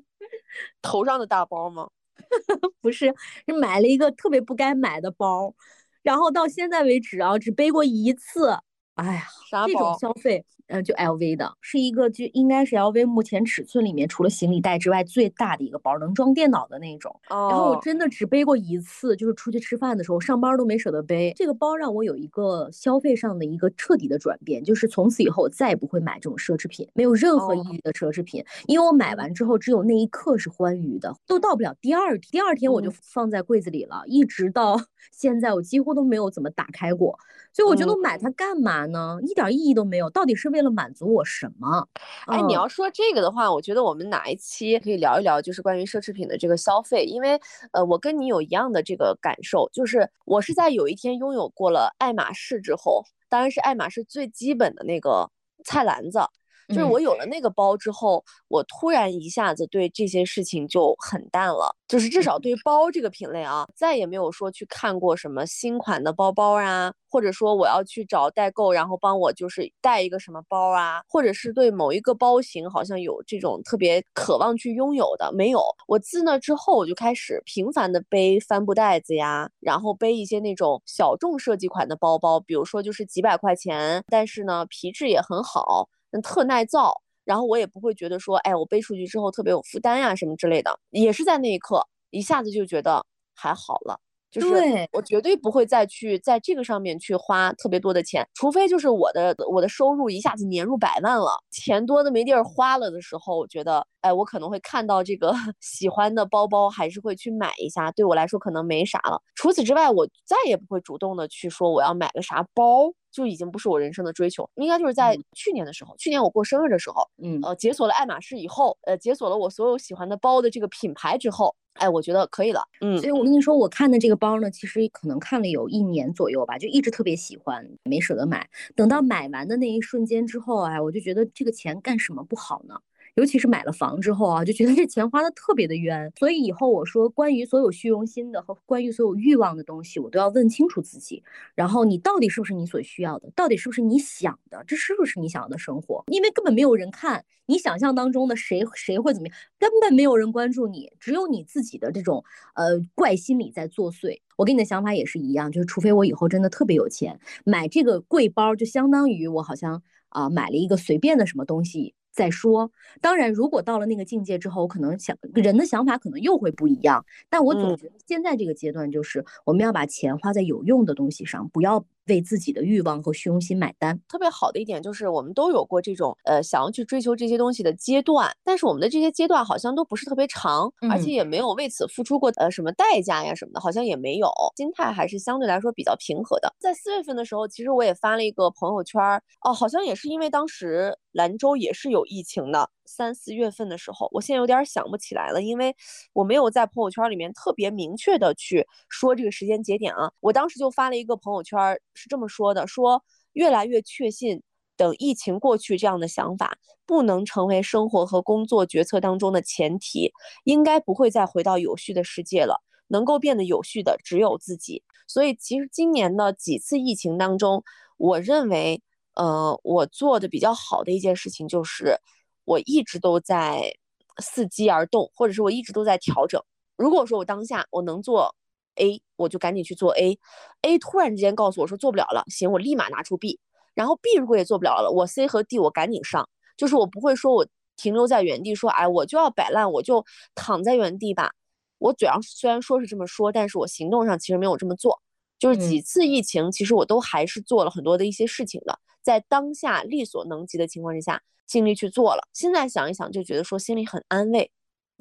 [0.82, 1.88] 头上的大包吗？
[2.80, 3.12] 不是，
[3.46, 5.54] 是买了一个特别不该买的包，
[6.02, 8.56] 然后到现在为止啊，只背过一次。
[8.94, 9.26] 哎呀，
[9.66, 10.44] 这种消费。
[10.68, 17.14] 嗯，就 LV 的，是一个就应该是 LV 目前尺寸里面除了行李袋之外最大的一个包，能装电脑的那种。
[17.28, 17.48] 哦。
[17.50, 21.32] 然后我真的只背过一次，就是出去吃饭的时候，上班都没舍得背。
[21.36, 34.80] 这个包让我有一个消费上的一个彻底的转变，就是从此以后我再也不会买这种奢侈品，没有任何意义的奢侈品，因为我买完之后只有那一刻是欢愉的，都到不了第二天，第二天我就放在柜子里了，一直到
[35.12, 37.18] 现在我几乎都没有怎么打开过。
[37.52, 39.18] 所以我觉得我买它干嘛呢？
[39.22, 41.88] 一点意义都没有，到底是为了满足我什么？
[42.26, 47.40] 哎，你要说这个的话，我觉得我们哪一期可以聊一聊，就是关于奢侈品的这个消费，因为
[47.72, 55.30] 呃，我跟你有一样的这个感受，就是我是在有一天拥有过了爱马仕之后，当然是爱马仕最基本的那个
[55.64, 56.20] 菜篮子。
[56.68, 61.74] 就是我有了那个包之后，我突然一下子对这些事情就很淡了。
[61.86, 75.62] 就是至少对包这个品类啊，再也没有说去看过什么新款的包包啊，或者说我要去找代购，然后帮我就是带一个什么包啊，或者是对某一个包型好像有这种特别渴望去拥有的，没有。
[75.86, 85.88] 我自那之后，我就开始频繁的背帆布袋子呀，然后背一些那种小众设计款的包包，比如说就是几百块钱，但是呢皮质也很好。
[86.22, 86.92] 特耐造，
[87.24, 93.98] 然后我也不会觉得说，哎，我背出去之后特别有负担呀什么之类的，也是在那一刻一下子就觉得还好了。
[94.30, 94.48] 就是
[94.90, 107.92] 我绝对不会再去在这个上面去花特别多的钱，除非就是我的我的收入一下子年入百万了，钱多的没地儿花了的时候，我觉得，哎，我可能会看到这个 喜欢的包包，还是会去买一下。
[107.92, 109.22] 对我来说可能没啥了。
[109.36, 112.92] 除此之外，我再也不会主动的去说我要买个啥包。
[113.14, 114.50] 就已经不是我人生的追求。
[114.56, 122.62] 应该就是在去年的时候，去年我过生日的时候，嗯，呃，解锁了爱马仕以后，呃，解锁了我所有喜欢的包的这个品牌之后，哎，我觉得可以了。
[122.80, 128.48] 嗯，所以我跟你说，我看的这个包呢，其实可能看了有一年左右吧，就一直特别喜欢，没舍得买。
[128.74, 132.74] 等到买完的那一瞬间之后，哎，我就觉得这个钱干什么不好呢？
[133.14, 136.12] 尤其是买了房之后啊，就觉得这钱花的特别的冤。
[136.18, 141.22] 所以以后我说关于所有虚荣心的和关于所有欲望的东西，我都要问清楚自己。
[141.54, 143.30] 然后你到底是不是你所需要的？
[143.36, 144.64] 到底是不是你想的？
[144.66, 146.02] 这是不是你想要的生活？
[146.08, 152.24] 因为根本没有人看你想象当中的谁谁会怎么样，根本没有人关注你，只有你自己的这种
[152.54, 154.18] 呃怪心理在作祟。
[154.36, 161.94] 我跟你的想法也是一样，就是除非我以后真的特别有钱，买这个贵包，就相当于我好像啊买了一个随便的什么东西。
[162.14, 167.04] 再说，当然，如果到了那个境界之后，我可能想人的想法可能又会不一样。
[167.28, 174.00] 但我总觉得现在这个阶段就是我们要把钱花在有用的东西上，不要为自己的欲望和虚荣心买单。
[174.08, 184.30] 特别好的一点就是我们都有过这种呃想要去追求这些东西的阶段，但是我们的这些阶段好像都不是特别长，而且也没有为此付出过呃什么代价呀什么的，好像也没有。
[184.56, 186.54] 心态还是相对来说比较平和的。
[186.58, 189.00] 在四月份的时候，其实我也发了一个朋友圈
[189.42, 190.96] 哦，好像也是因为当时。
[191.14, 195.74] 兰州也是有疫情的，三四月份的时候，我现在有点想不起来了，因为
[196.12, 200.12] 我没有在朋友圈里面特别明确的去说这个时间节点啊。
[200.20, 201.58] 我当时就发了一个朋友圈，
[201.94, 204.42] 是这么说的：说越来越确信，
[204.76, 210.12] 等疫情过去，这样的想法不能成为生活和工作决策当中的前提，
[210.44, 212.62] 应该不会再回到有序的世界了。
[212.88, 214.82] 能够变得有序的只有自己。
[215.06, 217.62] 所以，其实今年的几次疫情当中，
[217.96, 218.82] 我认为。
[219.16, 221.96] 呃，我做的比较好的一件事情就是，
[222.44, 223.74] 我一直都在
[224.22, 226.42] 伺机而动，或者是我一直都在调整。
[226.76, 228.34] 如果说我当下我能做
[228.76, 230.18] A，我就赶紧去做 A。
[230.62, 233.38] A 突然之间告诉我说做不了了，行，我立马拿出 B。
[233.74, 240.04] 然后 B 如果也做不了了，我 C 和 D 我赶紧上，就是我不会说我停留在原地，说哎我就要摆烂，我就
[240.34, 241.32] 躺在原地吧。
[241.78, 245.00] 我嘴上虽然说是这么说，但是我行动上其实没有这么做。
[245.44, 248.80] 就是几次疫情，其实我都还是做了很多的一些事情的。
[249.02, 252.26] 在当下力所能及的情况之下，尽力去做了。
[252.32, 254.50] 现在想一想，就觉得说心里很安慰。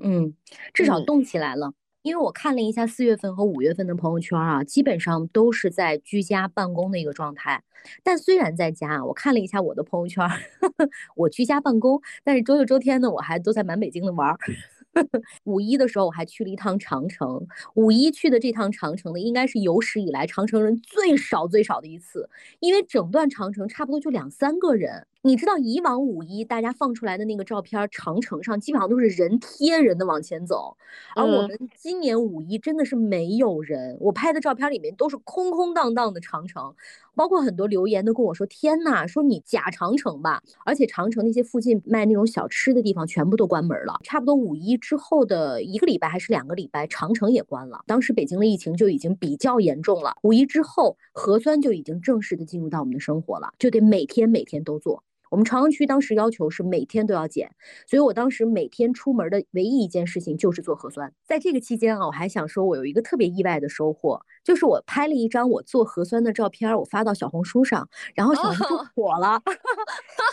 [0.03, 0.33] 嗯，
[0.73, 1.71] 至少动起来了。
[2.01, 7.63] 因为我看了一下四月份和五月份的朋友圈啊，基本上都是在居家办公的一个状态。
[8.03, 10.27] 但虽然在家，我看了一下我的朋友圈，
[11.15, 14.37] 我居家办公，但是周六周天呢，我还都在满北京的玩儿。
[15.43, 17.45] 五一的时候，我还去了一趟长城。
[17.75, 22.29] 五一去的这趟长城呢，应该是有史以来长城人最少最少的一次，
[22.59, 25.07] 因为整段长城差不多就两三个人。
[25.25, 30.75] 你知道以往五一大家放出来的那个照片，长城上基本上都是人贴人的往前走，
[31.15, 36.75] 而我们今年五一真的是没有人，我拍的照片里面都是空空荡荡的长城，
[37.15, 43.99] 包括很多留言都跟我说：“天呐，说你假长城吧！”而且长城那些附近卖那种小吃的地方全部都关门了。
[44.03, 47.81] 差不多五一之后的一个礼拜还是两个礼拜，长城也关了。
[47.85, 55.03] 当时北京的疫情就已经比较严重了，五一之后核酸就已经正式的进入到我们的生活了，就得每天每天都做。
[55.29, 57.49] 我们朝阳区当时要求是每天都要检，
[57.87, 61.11] 所以我当时每天出门的唯一一件事情就是做核酸。
[61.25, 69.41] 在这个期间啊，我还想说，我有一个特别意外的收获，就是我拍了一张我做核酸的照片，我发到小红书上，然后小红书火了。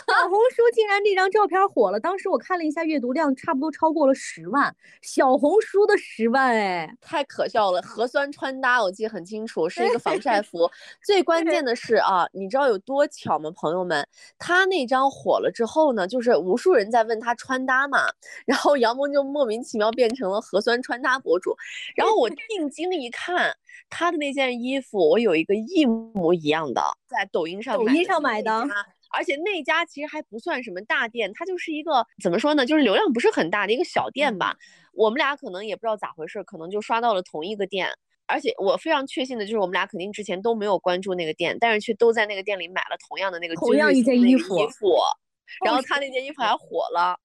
[0.07, 4.75] 小红书竟然这张照片火了，当时我看了一下阅读量，差不多超过了十万。
[5.01, 7.81] 小红书的十万，哎，太可笑了。
[7.81, 10.69] 核酸穿搭我记得很清楚，是一个防晒服。
[11.03, 14.07] 最关键的是啊，你知道有多巧吗，朋友们？
[14.37, 14.85] 他那。
[14.91, 17.99] 张火了之后呢，就是无数人在问他穿搭嘛，
[18.45, 21.55] 然后杨萌就莫名其妙变成了核酸穿搭博主。
[21.95, 23.55] 然后我定睛一看，
[23.91, 28.65] 他的那件衣服，我有一个一模一样的，在抖音上抖音上买的，
[29.11, 34.55] 而且那家其实还不算什么大店，它就是一个怎么说呢，就是流量不是很大的一个小店吧。
[34.93, 37.87] 我们俩可能也不知道咋回事，可能就刷到了同一个店。
[38.27, 44.57] 而且我非常确信的就是，我们俩肯定之前都没有关注那个店，但是却都在那个店里买了同样的那个同样一件衣服。
[44.57, 44.95] 衣服，
[45.65, 47.19] 然后他那件衣服还火了，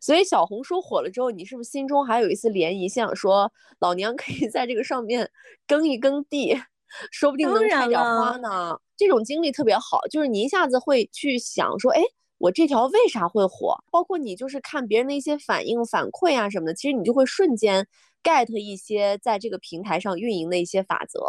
[0.00, 5.30] 所以小红书火了之后，你是不是心中还有一丝涟漪，想说老娘可以在这个上面
[5.66, 6.56] 耕一耕地，
[7.10, 8.78] 说不定能开点花呢？
[8.96, 12.02] 这种经历特别好，就是你一下子会去想说，哎，
[12.38, 13.76] 我这条为啥会火？
[13.90, 17.86] 包括你就是看别人的一些反应、反馈啊什么的，其实你就会瞬间。
[18.22, 21.20] get 一些在这个平台上运营的一些法则。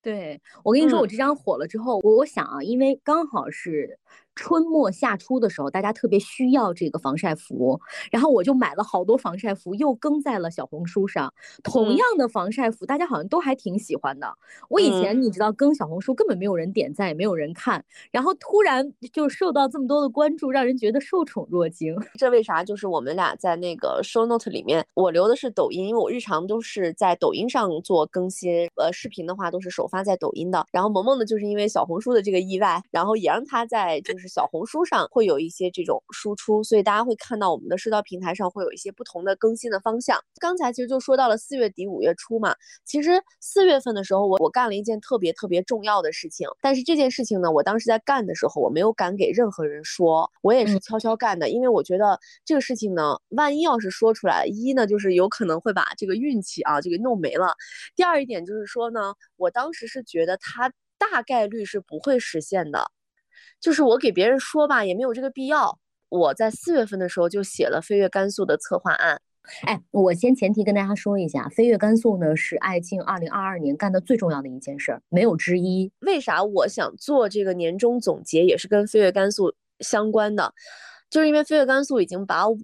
[0.00, 3.98] 对我跟你说，我这张火了之后，我我想啊，因为刚好是
[4.36, 7.80] 春末夏初的时候，大家特别需要这个防晒服，
[8.12, 11.32] 然后我就买了好多防晒服，又更在了小红书上。
[11.64, 14.32] 同样的防晒服，大家好像都还挺喜欢的。
[14.68, 21.96] 我以前你知道更小红书根本没有人点赞，也没有人看，然后突然就受到这么多的关注，让人觉得受宠若惊。
[22.18, 22.62] 这为啥？
[22.62, 30.66] 就是我们俩在那个 show note 里面，我留的是抖音，因为我日常都是在抖音上做更新，呃，视频的话都是首发在抖音的。
[30.70, 34.25] 然后萌萌呢，就是因为小红书的这个意外，然后也让他在就是。
[34.28, 40.18] 小红书上会有一些这种输出，所以大家会看到我们的社交平台上会有一些不同的更新的方向。
[40.40, 57.54] 刚才其实就说到了四月底五月初嘛，其实四月份的时候，我我干了一件特别特别重要的事情，但是这件事情呢，我当时在干的时候，我没有敢给任何人说，我也是悄悄干的，因为我觉得这个事情呢，万一要是说出来，一呢就是有可能会把这个运气啊就给弄没了，
[57.94, 62.90] 第二一点就是说呢，我当时是觉得它大概率是不会实现的。
[63.60, 65.78] 就是我给别人说吧，也没有这个必要。
[66.08, 69.20] 我在四月份的时候就写了飞跃甘肃的策划案。
[69.62, 75.90] 哎，我先前提跟大家说一下，飞跃甘肃呢是爱静二零二二年干的最重要的一件事儿，没有之一。
[76.00, 80.52] 为啥我想做这个年终总结，也是跟飞跃甘肃相关的？
[81.08, 82.56] 就是因为飞跃甘肃已经把我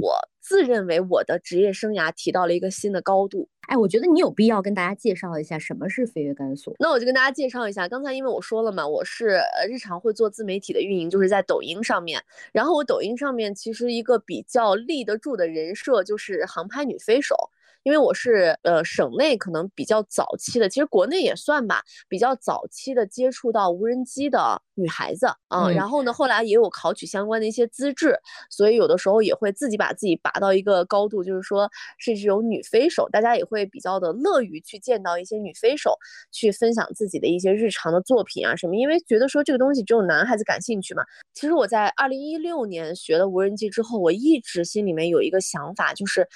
[0.42, 3.48] 自认为我的职业生涯提到了一个新的高度。
[3.68, 6.74] 哎，我觉得你有必要跟大家介绍一下什么是飞跃甘肃。
[6.80, 12.20] 那我就跟大家介绍一下，刚才因为我说了嘛，我是呃日常会做自媒体的运营，就是在抖音上面。
[12.52, 17.36] 然后我抖音上面其实一个比较立得住的人设就是航拍女飞手。
[17.82, 25.68] 因为我是呃省内可能比较早期的，其实国内也算吧，比较早期的接触到无人机的女孩子啊。
[25.70, 28.18] 然后呢，后来也有考取相关的一些资质，
[28.50, 31.68] 所以有的时候也会自己把自己拔到一个高度，就是说
[31.98, 35.96] 是这种女飞手，大家也会比较的乐于去见到一些女飞手
[36.30, 41.02] 去分享自己的一些日常的作品啊什么，因为觉得说这个东西只有男孩子感兴趣嘛。
[41.34, 46.28] 其实我在二零一六年学了无人机之后，我一直心里面有一个想法，就是。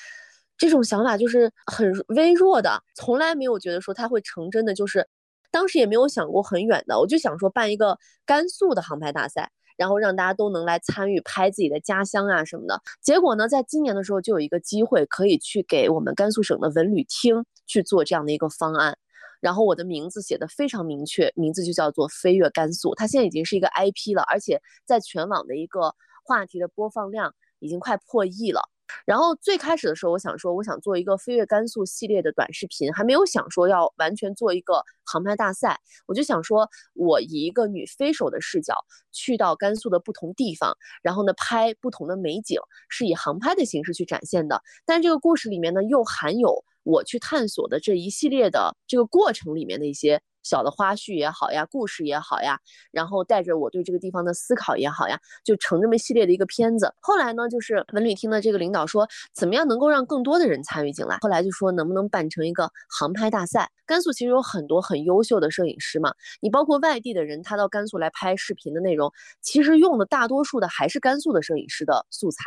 [0.58, 5.06] 这种想法就是很微弱的，从来没有觉得说它会成真的，就是
[5.50, 6.98] 当时也没有想过很远的。
[6.98, 12.80] 我就想说办一个甘肃的航拍大赛，然后让大家都能来参与拍自己的家乡啊什么的。
[13.02, 18.96] 结果呢，在今年的时候就有一个机会可以去给我们甘肃省的文旅厅去做这样的一个方案，
[19.40, 22.94] 然后我的名字写的非常明确，名字就叫做飞跃甘肃。
[22.94, 28.62] 它现在已经是一个 IP 了，而且在全网的一个话题的播放量已经快破亿了。
[29.04, 35.80] 然后最开始的时候，我想说，我想做一个飞跃甘肃系列的短视频，还没有想说要完全做一个航拍大赛。
[36.06, 38.74] 我就想说，我以一个女飞手的视角
[39.12, 44.62] 去到甘肃的不同地方，然后呢拍不同的美景，是以航拍的形式去展现的。
[44.84, 50.22] 但这个故事里面呢，又含有我去探索的这一系列的这个过程里面的一些。
[50.46, 52.56] 小的花絮也好呀，故事也好呀，
[52.92, 56.94] 然后带着我对这个地方的思考也好呀，就成这么系列的一个片子。
[57.00, 61.18] 后来呢，就是文旅厅的这个领导说，怎么样能够让更多的人参与进来？
[61.20, 63.68] 后来就说能不能办成一个航拍大赛？
[63.86, 72.44] 甘肃其实有很多很优秀的摄影师嘛，你包括外地的人，他到甘肃来拍视频的内容，其实用的大多数的还是甘肃的摄影师的素材。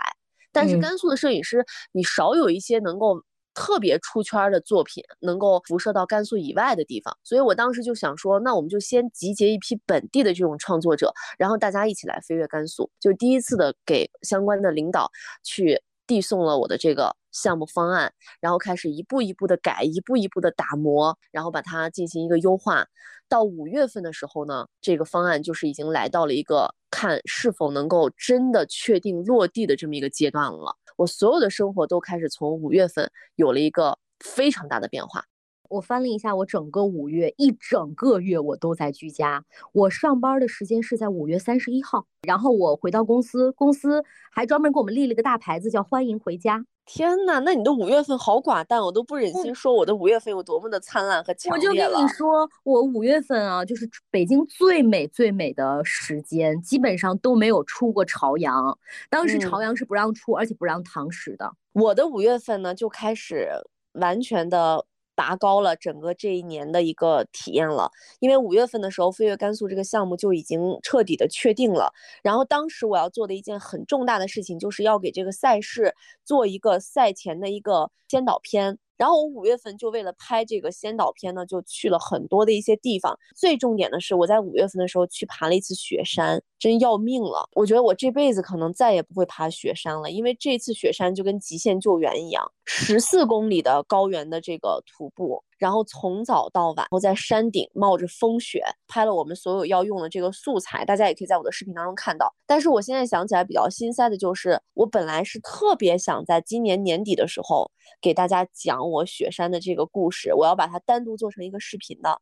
[0.51, 3.21] 但是甘肃的摄影师，你少有一些能够。
[3.59, 15.11] 特别出圈的作品能够辐射到甘肃以外的地方，所以我当时就想说，那我们就先集结一批本地的这种创作者，然后大家一起来飞跃甘肃，就第一次的给相关的领导
[15.43, 22.87] 去递送了我的这个项目方案，然后开始一步一步的改，一步一步的打磨，然后把它进行一个优化。
[23.27, 30.75] 到五月份的时候呢，这个方案就是已经来到了一个看是否能够真的确定落地的这么一个阶段了。
[30.99, 35.23] 我所有的生活都开始从五月份有了一个非常大的变化。
[35.69, 39.45] 我翻了一下，我整个五月一整个月我都在居家。
[39.71, 46.65] 我上班的时间是在五月三十一号，然后我回到公司，公司还专门给我们立了个大牌子，叫“欢迎回家”。
[46.91, 51.69] 天呐，那你的五月份好寡淡，我都不忍心说我的五月份有多么的灿烂和强烈了。
[51.69, 58.75] 我就跟你说，我五月份啊，就是北京最美最美的时间，基本上都没有出过朝阳。
[59.07, 61.53] 当时朝阳是不让出，而且不让堂食的。
[61.73, 63.47] 我的五月份呢，就开始
[63.93, 64.83] 完全的。
[65.19, 71.91] 拔高了整个这一年的一个体验了，因为五月份的时候，飞跃甘肃这个项目就已经彻底的确定了。
[72.23, 78.77] 然后当时我要做的一件很重大的事情，就是要给这个赛事做一个赛前的一个先导片。
[78.95, 83.17] 然后我五月份就为了拍这个先导片呢，就去了很多的一些地方。
[83.35, 87.47] 最重点的是，我在五月份的时候去爬了一次雪山，真要命了。
[87.55, 92.51] 我觉得我这辈子可能再也不会爬雪山了，因为这次雪山就跟极限救援一样。
[92.71, 102.31] 十四公里的高原的这个徒步，然后从早到晚，然后在山顶冒着风雪拍了我们所有要用的这个素材，大家也可以在我的视频当中看到。
[102.45, 112.21] 但是我现在想起来比较心塞的就是，我本来是特别想在今年年底的时候给大家讲我雪山的这个故事，我要把它单独做成一个视频的，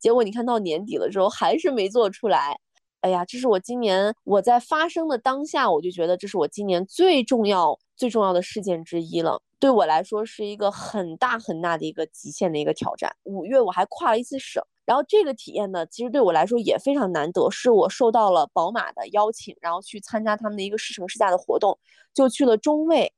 [0.00, 2.58] 结果你看到年底了之后还是没做出来。
[3.00, 9.40] 哎呀，这是我今年我在发生的当下，我就觉得这是我今年最重要、最重要的事件之一了。
[9.58, 13.14] 对我来说是一个很大很大的一个极限的一个挑战。
[13.22, 21.78] 五月我还跨了一次省，然后这个体验呢，其实对我来说也非常难得，是我受到了宝马的邀请，然后去参加他们的一个试乘试驾的活动，
[22.12, 23.12] 就去了中卫。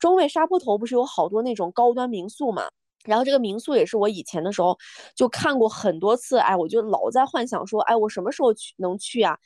[0.00, 2.64] 中卫沙坡头不是有好多那种高端民宿嘛？
[3.04, 4.76] 然后这个民宿也是我以前的时候
[5.14, 9.38] 就看过很多次，哎，我就老在幻想说，哎，我什么时候去能去啊？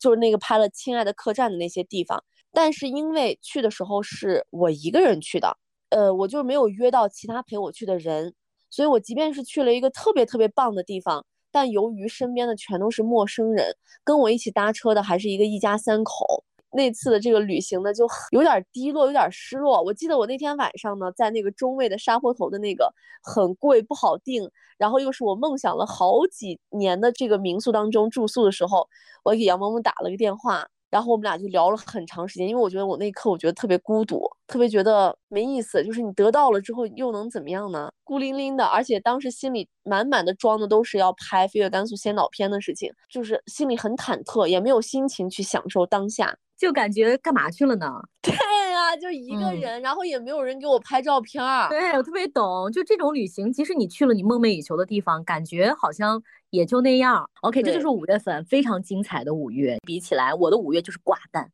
[0.00, 2.24] 就是那个拍了《亲爱的客栈》的那些地方。
[2.52, 5.56] 但是因为去的时候是我一个人去的，
[5.90, 8.34] 呃，我就没有约到其他陪我去的人，
[8.70, 16.44] 所以我即便是去了一个特别特别棒的地方，但由于身边的全都是陌生人，跟我一起搭车的还是一个一家三口。
[16.72, 19.82] 那次的这个旅行呢，就有点低落，有点失落。
[19.82, 22.94] 我记得我那天晚上呢，在那个中卫的沙坡头的那个
[23.24, 24.48] 很贵不好订，
[24.78, 28.88] 然后又是我梦想了好几年的这个民宿当中住宿的时候，
[29.24, 30.68] 我给杨萌萌打了个电话。
[30.90, 34.20] 然后我们俩就聊了很长时间，因为我觉得我那一刻我觉得特别孤独，
[34.50, 35.84] 特别觉得没意思。
[35.84, 37.88] 就是你得到了之后又能怎么样呢？
[38.02, 47.86] 孤零零的，而且当时心里满满的装的都是要拍飞越甘肃先导片的事情，就是心里很忐忑，也没有心情去享受当下，就感觉干嘛去了呢？
[48.20, 48.32] 对
[48.72, 51.68] 呀，就一个人，然后也没有人给我拍照片儿。
[51.68, 56.20] 对我特别懂，就这种旅行，即使你去了你梦寐以求的地方，感觉好像。
[56.50, 59.78] 也就那样，OK，这就是五月份非常精彩的五月。
[59.86, 61.48] 比起来，我的五月就是寡淡。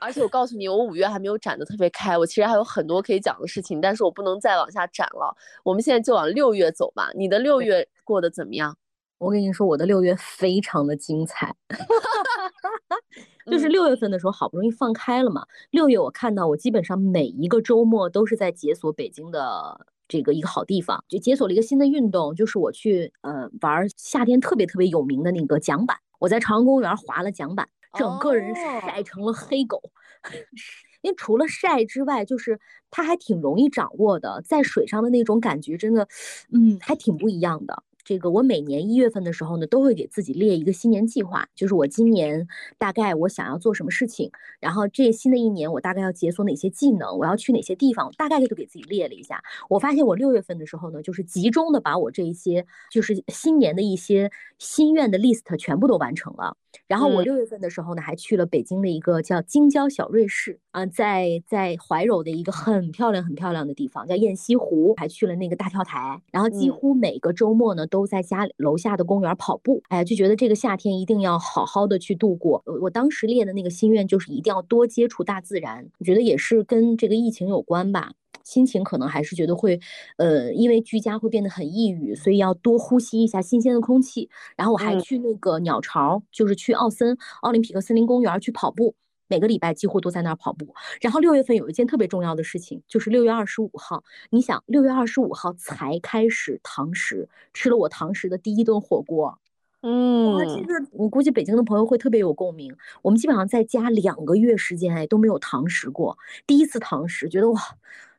[0.00, 5.36] 而且我告诉你，我五月还没有展的特别开，我其实还有很多可以讲的事情，但是我不能再往下展了。
[5.64, 7.10] 我们现在就往六月走吧。
[7.14, 8.76] 你的六月过得怎么样？
[9.18, 11.54] 我跟你说，我的六月非常的精彩，
[13.50, 15.46] 就是六月份的时候好不容易放开了嘛。
[15.70, 19.86] 六月我看到我基本上每一个周末都是在解锁北京的。
[20.10, 25.98] 这个一个好地方，就解锁了一个新的运动，就是我去呃玩夏天特别特别有名的那个桨板。
[26.18, 29.80] 我在朝阳公园滑了桨板，整个人晒成了黑狗。
[31.02, 32.58] 因为除了晒之外，就是
[32.90, 36.08] 它还挺容易掌握的，在水上的那种感觉，真的，
[36.52, 37.84] 嗯，还挺不一样的。
[38.08, 42.48] 这个我每年一月份的时候呢，都会给自己列一个新年计划，就是我今年
[42.78, 44.30] 大概我想要做什么事情，
[44.60, 49.42] 然后这新的一年我大概要解锁哪些技能，我要去哪些地方，大概就给自己列了一下。
[49.68, 56.56] 我发现我六月份的时候呢，就是集中的把我这一些就是新年的一些心愿的 list 全部都完成了。
[56.86, 66.22] 然后我六月份的时候呢，还去了北京的一个叫京郊小瑞士啊，在在怀柔的一个很漂亮很漂亮的地方叫雁西湖，还去了那个大跳台。
[66.30, 69.82] 然后几乎每个周末呢，都在家楼下的公园跑步。
[69.88, 72.62] 哎呀，就觉得这个夏天一定要好好的去度过。
[72.82, 75.88] 我当时列的那个心愿就是一定要多接触大自然。
[75.98, 78.12] 我觉得也是跟这个疫情有关吧。
[78.44, 79.78] 心情可能还是觉得会，
[80.16, 84.30] 呃，因为居家会变得很抑郁，所以要多呼吸一下新鲜的空气。
[84.56, 88.94] 然后我还去那个鸟巢，就是去奥森奥林匹克森林公园去跑步，
[89.28, 90.74] 每个礼拜几乎都在那儿跑步。
[91.00, 99.38] 然后六月份有一件特别重要的事情，就是六月二十五号，你想六月二十五号才开始堂食，吃了我堂食的第一顿火锅。
[99.82, 102.74] 嗯，这个我估计北京的朋友会特别有共鸣。
[103.02, 107.60] 我们基本上在家两个月时间，哎，都没有堂食过，第一次堂食，觉得哇。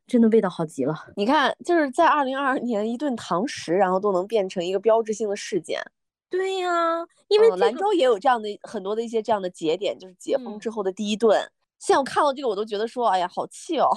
[0.07, 5.79] 真的味道好极了，你看，就是在二零二二年，一顿堂食，然后都能变成一个标志性的事件。
[6.29, 11.39] 对呀，因为兰州也有这样的很多的一些这样的节点，就是解封之后的第一顿。
[11.79, 13.89] 现在我看到这个，我都觉得说，哎呀，好气哦。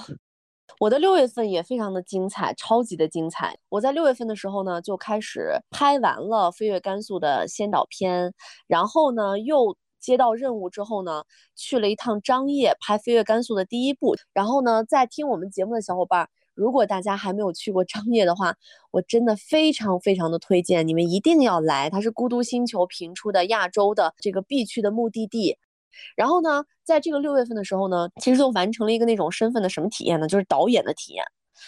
[0.79, 3.57] 我的六月份也非常的精彩，超级的精彩。
[3.69, 8.33] 我在六月份的时候呢，就开始拍完了飞跃甘肃的先导片，
[8.67, 9.75] 然后呢又。
[10.03, 11.23] 接到任务之后呢，
[11.55, 14.17] 去了一趟张掖拍飞跃甘肃的第一部。
[14.33, 18.55] 然后呢，在听我们节目的小伙伴，如果大家还没有去过张掖的话，
[18.91, 21.89] 我真的非常非常的推荐你们一定要来。
[21.89, 25.57] 它是孤独星球评出的亚洲的这个必去的目的地。
[26.15, 30.27] 然后呢，在这个六月份的时候呢，其实就完成了一个那种身份的什么体验呢？
[30.27, 31.23] 就是导演的体验，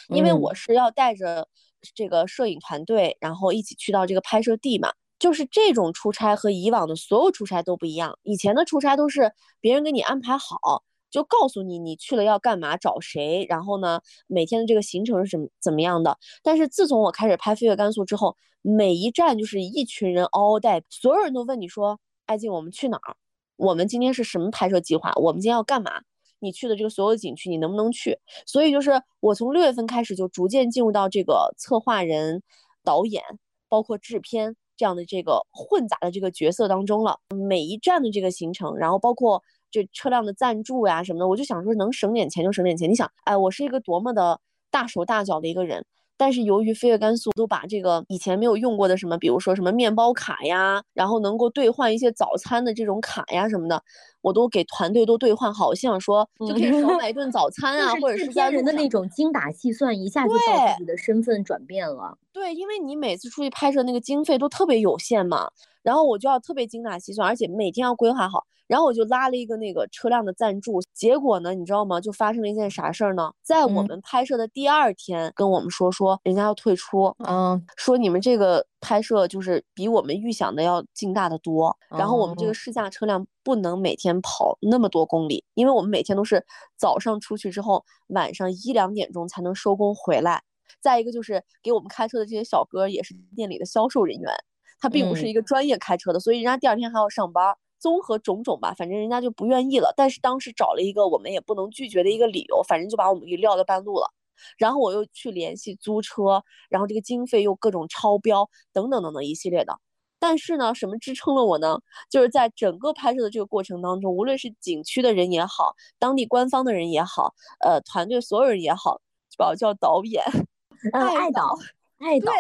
[0.10, 1.48] 因为我是要带着
[1.94, 4.92] 这个摄影团队，然后一起去到这个拍摄地嘛。
[5.18, 8.20] 就是这种出差和以往的所有出差都不一样。
[8.24, 9.32] 以前的出差都是
[9.62, 10.84] 别人给你安排好，
[11.16, 16.18] 就告诉你你去了要干嘛，找谁，然后呢，每天的这个行程是怎么怎么样的。
[16.44, 21.98] 但是自从我开始拍飞跃甘肃之后，每一站就是一群人嗷嗷待，所有人都问你说
[22.28, 23.16] ：“艾静，我们去哪儿？
[23.56, 25.14] 我们今天是什么拍摄计划？
[25.16, 26.02] 我们今天要干嘛？”
[26.40, 28.20] 你去的这个所有景区你能不能去。
[28.46, 32.44] 所以就是我从六月份开始就逐渐进入到这个策划人、
[32.84, 33.24] 导演，
[33.70, 37.22] 包括制片这样的这个混杂的这个角色当中了。
[37.30, 39.42] 每一站的这个行程，然后包括
[39.76, 42.90] 这车辆的赞助呀什么的，我就想说能省点钱就省点钱。
[42.90, 44.40] 你想，哎，我是一个多么的
[44.72, 45.84] 大手大脚的一个人。
[46.18, 53.84] 但是由于飞跃甘肃都把这个以前没有用过的什么，比如说什么面包卡呀，然后能够兑换一些早餐的这种卡呀什么的，
[54.22, 62.18] 我都给团队都兑换好，像说就可以少买一顿早餐啊，或者是家人的那种精打细算，一下就把自己的身份转变了。
[62.32, 65.50] 对，因为你每次出去拍摄那个经费都特别有限嘛，
[65.86, 68.44] 然后我就要特别精打细算，而且每天要规划好。
[68.68, 72.02] 然后我就拉了一个那个车辆的赞助，结果呢，你知道吗？
[72.02, 73.32] 就发生了一件啥事儿呢？
[73.44, 81.78] 在我们拍摄的第二天，跟我们说说人家要退出，嗯，说你们这个拍摄就是比我们预想的要劲大的多。
[81.92, 86.44] 然后我们这个试驾车辆不能每天跑那么多公里，因为我们每天都是
[86.76, 90.42] 早上出去之后，晚上一两点钟才能收工回来。
[90.82, 94.32] 再一个就是给我们开车的这些小哥也是店里的销售人员，
[94.80, 97.56] 他并不是一个专业开车的，所以人家第二天还要上班。
[97.78, 99.94] 综合种种吧，反正人家就不愿意了。
[99.96, 104.12] 但是当时找了一个我们也不能拒绝的一个理由，反正就把我们给撂到半路了。
[104.58, 109.78] 然后我又去联系租车，然后这个经费又各种超标，等等等等一系列的。
[110.18, 111.80] 但是呢，什么支撑了我呢？
[112.10, 119.00] 就是在整个拍摄的这个过程当中，无论是景区的人也好，当地官方的人也好，呃，团队所有人也好，
[119.38, 120.24] 把我叫导演，
[120.92, 121.56] 爱导，
[122.00, 122.32] 爱导，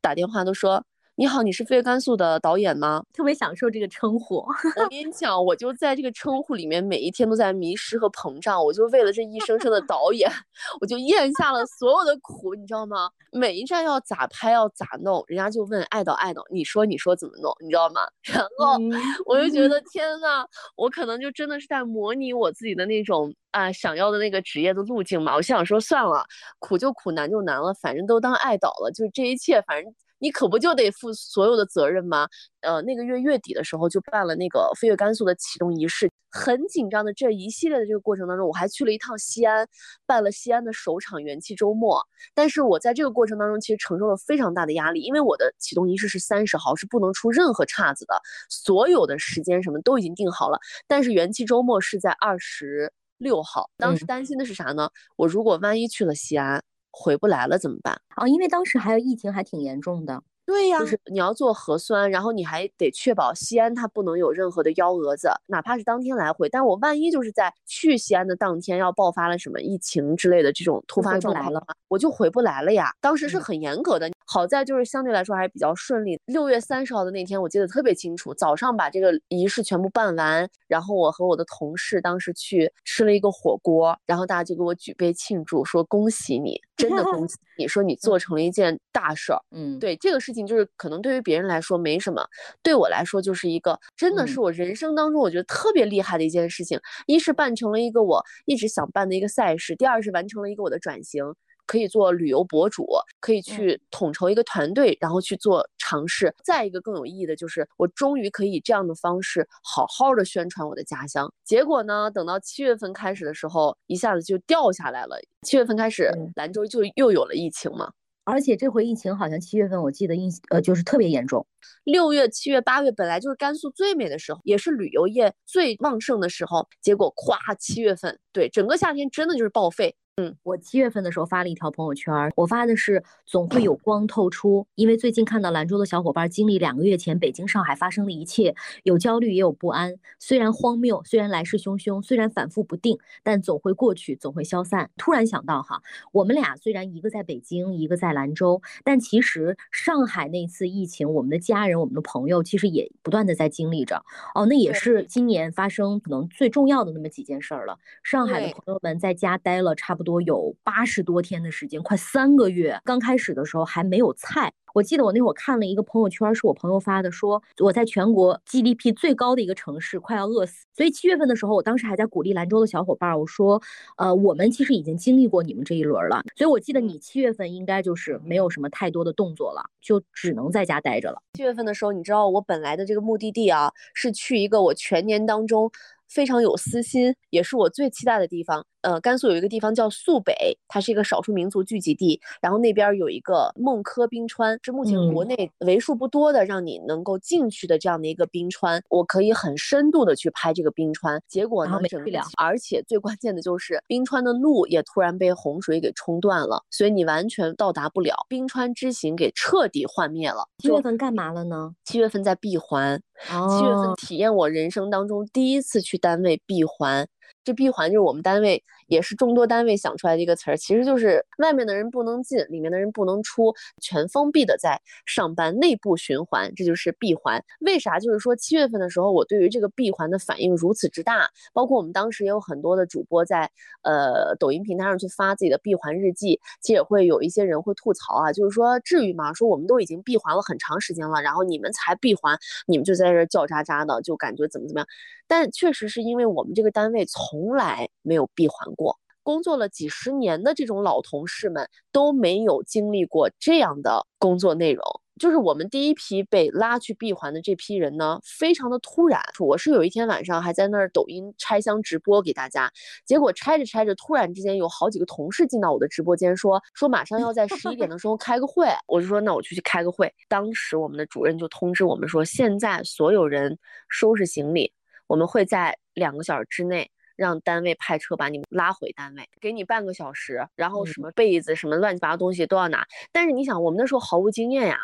[0.00, 0.82] 打电话都说。
[1.20, 3.04] 你好，你是飞跃甘肃的导演吗？
[3.12, 4.36] 特别享受这个称呼。
[4.36, 8.64] 我跟你讲，我就在这个称呼里面，每一天都在迷失和膨胀。
[8.64, 10.32] 我就为了这一声声的导演，
[10.80, 13.10] 我就咽下了所有的苦，你知道吗？
[13.32, 18.00] 每一站要咋拍，要咋弄，人家就问爱导爱导，你说你说怎么弄，你知道吗？
[18.24, 18.78] 然后
[19.26, 25.34] 我就觉得天呐，我可能就真的是在模拟我自己的那种啊想要的那个职业的路径嘛。
[25.34, 26.24] 我想说算了，
[26.60, 29.94] 苦就苦，难就难了，反正都当爱导了，就这一切，反正。
[30.20, 32.28] 你可不就得负所有的责任吗？
[32.60, 39.66] 呃，那个月月底的时候就办了那个飞跃甘肃的启动仪式，很紧张的这一系列的这个过程当中，我还去了一趟西安，
[40.04, 42.00] 办了西安的首场元气周末。
[42.34, 48.14] 但是我在这个过程当中其实承受了非常大的压力，因为我的启动仪式是三十号，是不能出任何岔子的，
[48.50, 50.58] 所有的时间什么都已经定好了。
[50.86, 54.90] 但是元气周末是在二十六号，当时担心的是啥呢？
[55.16, 56.62] 我如果万一去了西安。
[56.90, 58.26] 回不来了怎么办啊？
[58.26, 60.22] 因为当时还有疫情，还挺严重的。
[60.46, 66.48] 对呀，就是你要做核酸，然后你还得确保西安它不能有任何的幺蛾子，哪怕是当天来回。
[66.48, 72.92] 但我万一就是在去西安的当天要爆发了什么疫情之类的这种突发状况了，我就回不来了呀。
[73.00, 76.20] 当时是很严格的，好在就是相对来说还是比较顺利。
[76.26, 89.40] 六月三十号的那天我记得特别清楚，早上把这个仪式全部办完，然后我和我的同事当时去吃了一个火锅，然后大家就给我举杯庆祝，说恭喜你，真的恭喜 你，说你做成了一件大事儿。
[89.50, 90.40] 嗯，对这个事情。
[90.46, 92.26] 就是可能对于别人来说没什么，
[92.62, 96.80] 对我来说就是一个真的是我人生当中我觉得特别厉害的一件事情。
[97.06, 101.24] 一是办成了一个我一直想办的一个赛事，第二是完成了一个我的转型，
[101.70, 102.84] 可以做旅游博主，
[103.20, 106.34] 可以去统筹一个团队，然后去做尝试。
[106.42, 111.32] 再一个更有意义的就是我终于可以这样的方式好好的宣传我的家乡。
[111.44, 115.16] 结果呢，等到七月份开始的时候，一下子就掉下来了。
[115.46, 117.92] 七月份开始，兰州就又有了疫情嘛。
[118.24, 121.46] 而且这回疫情好像七月份，我记得印呃就是特别严重。
[121.84, 129.94] 六月、七月、八月本来就是甘肃最美的时候，也是旅游业最旺盛的时候，结果咵七月份，对整个夏天真的就是报废。
[130.20, 144.90] 嗯，我七月份的时候发了一条朋友圈，我发的是总会有光透出，因为最近看到兰州的小伙伴经历两个月前北京、上海发生的一切，有焦虑也有不安，虽然荒谬，虽然来势汹汹，虽然反复不定，但总会过去，总会消散。
[144.98, 145.80] 突然想到哈，
[146.12, 154.04] 我们俩虽然一个在北京，一个在兰州，但其实上海那次疫情，我们的家人、我们的朋友其实也不断的在经历着。
[154.34, 157.78] 哦，那也是今年发生可能最重要的那么几件事儿了。
[158.02, 160.09] 上海的朋友们在家待了差不多。
[160.10, 162.80] 多有八十多天的时间，快三个月。
[162.84, 164.52] 刚开始的时候还没有菜。
[164.74, 170.66] 我记得我那会儿看了一个朋友圈，是我朋友发的，说我在全国 GDP 最高的一个城市快要饿死。
[170.74, 173.60] 所以七月份的时候，我当时还在鼓励兰州的小伙伴，我说，
[173.96, 176.22] 呃，我们其实已经经历过你们这一轮了。
[176.36, 181.20] 所以我记得你七月份应该就是没有什么太多的动作了，就只能在家待着了。
[181.34, 185.70] 七月份的时候，你知道我本来的这个目的地啊，是去一个我全年当中。
[186.10, 188.66] 非常有私心，也是我最期待的地方。
[188.80, 201.20] 呃，甘肃有一个地方叫肃北，它是一个少数民族聚集地，然后那边有一个孟轲冰川，是目前国内为数不多的让你能够进去的这样的一个冰川，我可以很深度的去拍这个冰川。
[201.28, 202.00] 结果呢，整
[202.36, 210.46] 而且最关键的就是冰川的路也突然被洪水给冲断了，所以你完全到达不了，冰川之行给彻底幻灭了。
[210.58, 211.74] 七月份干嘛了呢？
[211.84, 217.06] 七月份在闭环，七月份体验我人生当中第一次去单位闭环。
[217.42, 227.42] 这闭环就是我们单位也是众多单位想出来的一个词儿，其实就是外面的人不能进，里面的人不能出，全封闭的在上班，内部循环，这就是闭环。
[227.60, 227.98] 为啥？
[227.98, 233.50] 就是说七月份的时候，我对于这个闭环的反应如此之大，包括我们当时也有很多的主播在
[233.82, 239.32] 呃抖音平台上去发自己的闭环日记，其实也会有一些人会吐槽啊，就是说至于吗？
[239.32, 244.86] 说我们都已经闭环了很长时间了，然后你们才闭环，你们就在在这叫喳喳的，就感觉怎么怎么样。
[245.26, 254.82] 但确实是因为我们这个单位从来没有闭环过，工作了几十年的这种老同事们都没有经历过这样的工作内容。
[255.20, 259.20] 就是我们第一批被拉去闭环的这批人呢，非常的突然。
[259.38, 262.72] 我是有一天晚上还在那儿抖音拆箱直播给大家，
[263.04, 268.66] 结果拆着拆着，突然之间有好几个同事进到我的直播间，说说马上要在十一点的时候开个会。
[268.86, 270.10] 我就说那我就去开个会。
[270.26, 273.58] 当时我们的主任就通知我们说，现在所有人
[273.90, 274.72] 收拾行李。
[275.06, 282.86] 我们会在两个小时之内让单位派车把你们拉回单位，给你半个小时，然后什么被子、什么乱七八糟东西都要拿。
[283.12, 284.78] 但是你想，我们那时候毫无经验呀。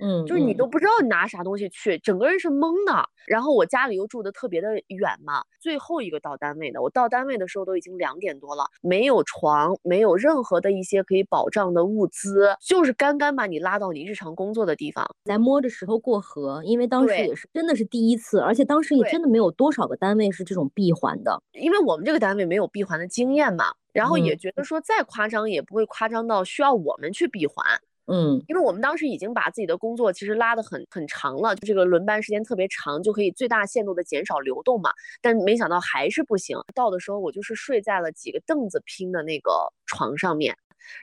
[0.00, 3.08] 嗯，就是你都不知道你拿啥东西去，整个人是懵的。
[3.26, 16.62] 然后我家里又住的特别的远嘛，最后一个到单位的，我到单位的时候都已经两点多了，没有床，没有任何的一些可以保障的物资，就是刚刚把你拉到你日常工作的地方，来摸着石头过河。
[16.64, 27.64] 因为当时也是真的是第一次，而且当时也真的没有多少个单位是这种闭环的，因为我们这个单位没有闭环的经验嘛，然后也觉得说再夸张也不会夸张到需要我们去闭环。
[28.06, 34.90] 嗯，因为我们当时已经把自己的工作其实拉得很很长了，就这个轮班时间特别长，就可以最大限度的减少流动嘛。
[35.20, 39.52] 但没想到还是不行，到的时候我就是睡在了几个凳子拼的那个
[39.86, 40.56] 床上面。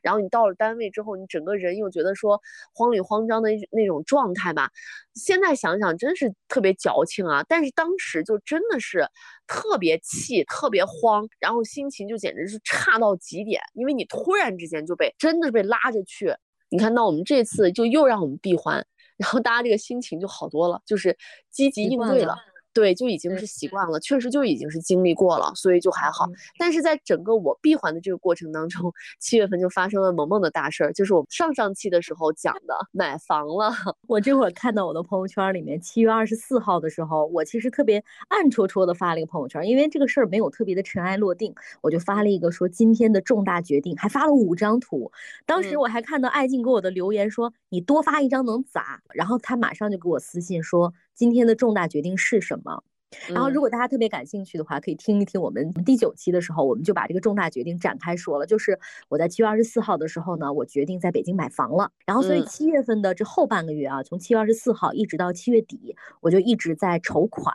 [0.04, 2.42] 然后你到了单位之后，你整个人又觉得说
[2.74, 4.70] 慌里慌张的那种状态吧。
[5.14, 9.08] 现在想想真是特别矫情啊，但是当时就真的是
[9.48, 16.36] 特别气、特别慌，然后心情就简直是差到极点，因为你突然之间就被真的被拉着去。
[16.70, 18.86] 你看到我们这次就又让我们闭环，
[19.18, 21.18] 然后大家这个心情就好多了，就是
[21.50, 22.36] 积极应对了。
[22.74, 26.28] 对，就已经是习惯了，确实就已经是经历过了，所以就还好。
[26.58, 33.74] 但是在整个我闭环的这个过程当中，七月份就发生了萌萌的大事儿，就是我们上上期的时候讲的买房了。
[34.08, 45.12] 我这会儿看到我的朋友圈里面，七月二十四号的时候，我其实特别暗戳戳的发了一个朋友圈，因为这个事儿没有特别的尘埃落定，我就发了一个说今天的重大决定，还发了五张图。
[45.46, 49.02] 当时我还看到爱静给我的留言说你多发一张能咋？
[49.14, 50.94] 然后他马上就给我私信说。
[51.20, 52.82] 今天的重大决定是什么？
[53.28, 58.46] 然后，如果大家特别感兴趣的话，可以听一听我们第九期的时候，我们就把这个重大决定展开说了。
[58.46, 61.92] 就是我在七月二十四号的时候呢，我决定在北京买房了。
[62.06, 67.54] 然后，所以七月份的这后半个月啊，从七月二十四号一直到七月底，我就一直在筹款，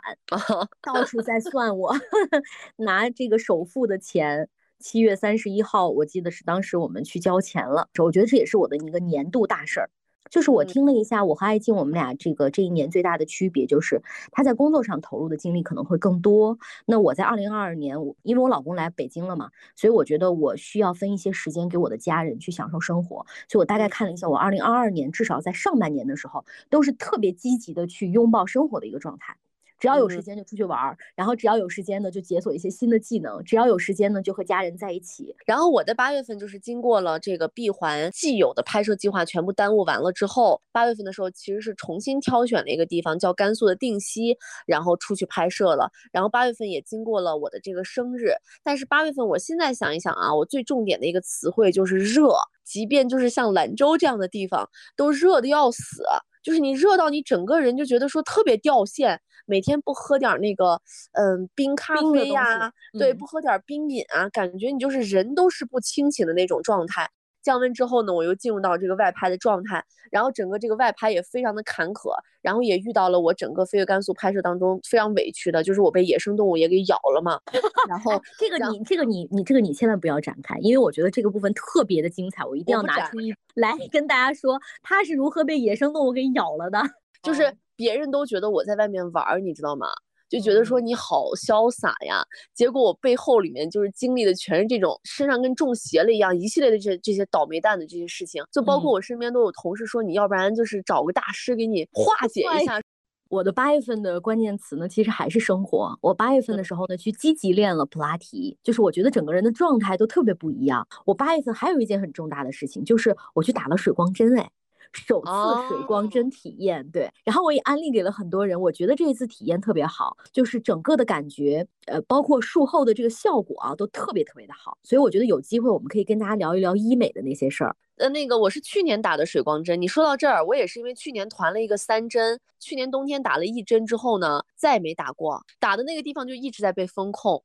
[0.83, 1.91] 到处在算我
[2.77, 4.47] 拿这个首付的钱。
[4.77, 7.87] 七月三十一号，我记得是当时我们去交钱了。
[7.97, 9.89] 我觉得这也是我的一个年度大事儿。
[10.29, 14.01] 就是我听了一下，我和爱静我们俩这个这一年最大的区别就是，
[14.31, 16.57] 他在工作上投入的精力可能会更多。
[16.85, 23.25] 那我在二零二二年，我因为我老公来北京了嘛，所以我觉得我需要分一些时间给我的家人去享受生活。
[23.47, 29.37] 所以我大概看了一下，我二零二二年至少在上半年的时候，都是特别积极的去拥抱生活的一个状态。
[29.79, 35.35] 只要有时间就出去玩儿，然后只要有时间呢就解锁一些新的技能，只要有时间呢就和家人在一起。
[35.45, 45.91] 然后我的八月份就是经过了这个闭环既有的拍摄计划全部耽误完了之后，八月份的时候其实是重新挑选了一个地方叫甘肃的定西，然后出去拍摄了。
[46.11, 48.29] 然后八月份也经过了我的这个生日，
[48.63, 52.29] 但是八月份我现在想一想啊，我最重点的一个词汇就是热，
[52.63, 56.03] 即便就是像兰州这样的地方都热的要死。
[56.45, 60.79] 就是你热到你整个人就觉得说特别掉线，每天不喝点那个
[61.13, 67.09] 嗯冰咖啡呀，对，不喝点冰饮啊，感觉你就是人都是不清醒的那种状态。
[67.45, 72.09] 降温之后呢，我又进入到这个外拍的状态，然后整个这个外拍也非常的坎坷，
[72.41, 77.39] 然后也遇到了我整个飞越甘肃拍摄当中非常委屈的，就是我被野生动物也给咬了嘛。
[77.87, 86.81] 然后这个你这个你你这个你千万不要展开，因为我觉得这个部分特别的精彩，我一定要拿出一来跟大家说，他是如何被野生动物给咬了的。
[87.21, 89.87] 就是别人都觉得我在外面玩，你知道吗？
[90.35, 92.23] 就觉得说你好潇洒呀。
[92.53, 102.81] 结果我背后里面就是经历的全是这种身上跟中邪了一样一系列的这这些倒霉蛋的这些事情，就包括我身边都有同事说，你要不然就是找个大师给你化解一下。
[103.27, 105.97] 我的八月份的关键词呢，其实还是生活。
[105.99, 110.87] 我八月份的时候呢，去积极练了普拉提，就是我觉得整个人的状态都特别不一样。
[111.05, 114.47] 我八月份还有一件很重大的事情，就是我去打了水光针，哎，
[114.95, 115.31] 首次
[115.67, 117.11] 水光针体验，对。
[117.23, 124.77] 然后我也安利给了很多人，我觉得这一次体验特别好，就是整个的感觉，呃，包括术后的这个效果啊，都特别特别的好。
[124.83, 127.75] 所以我觉得有机会我们可以跟大家聊一聊医美的那些事儿。
[127.97, 129.81] 呃，那个我是去年打的水光针。
[129.81, 135.41] 你说到这儿，我也是因为去年团了一个三针，去年冬天打了一针之后呢，再也没打过。
[135.59, 137.41] 打的那个地方就一直在被风控。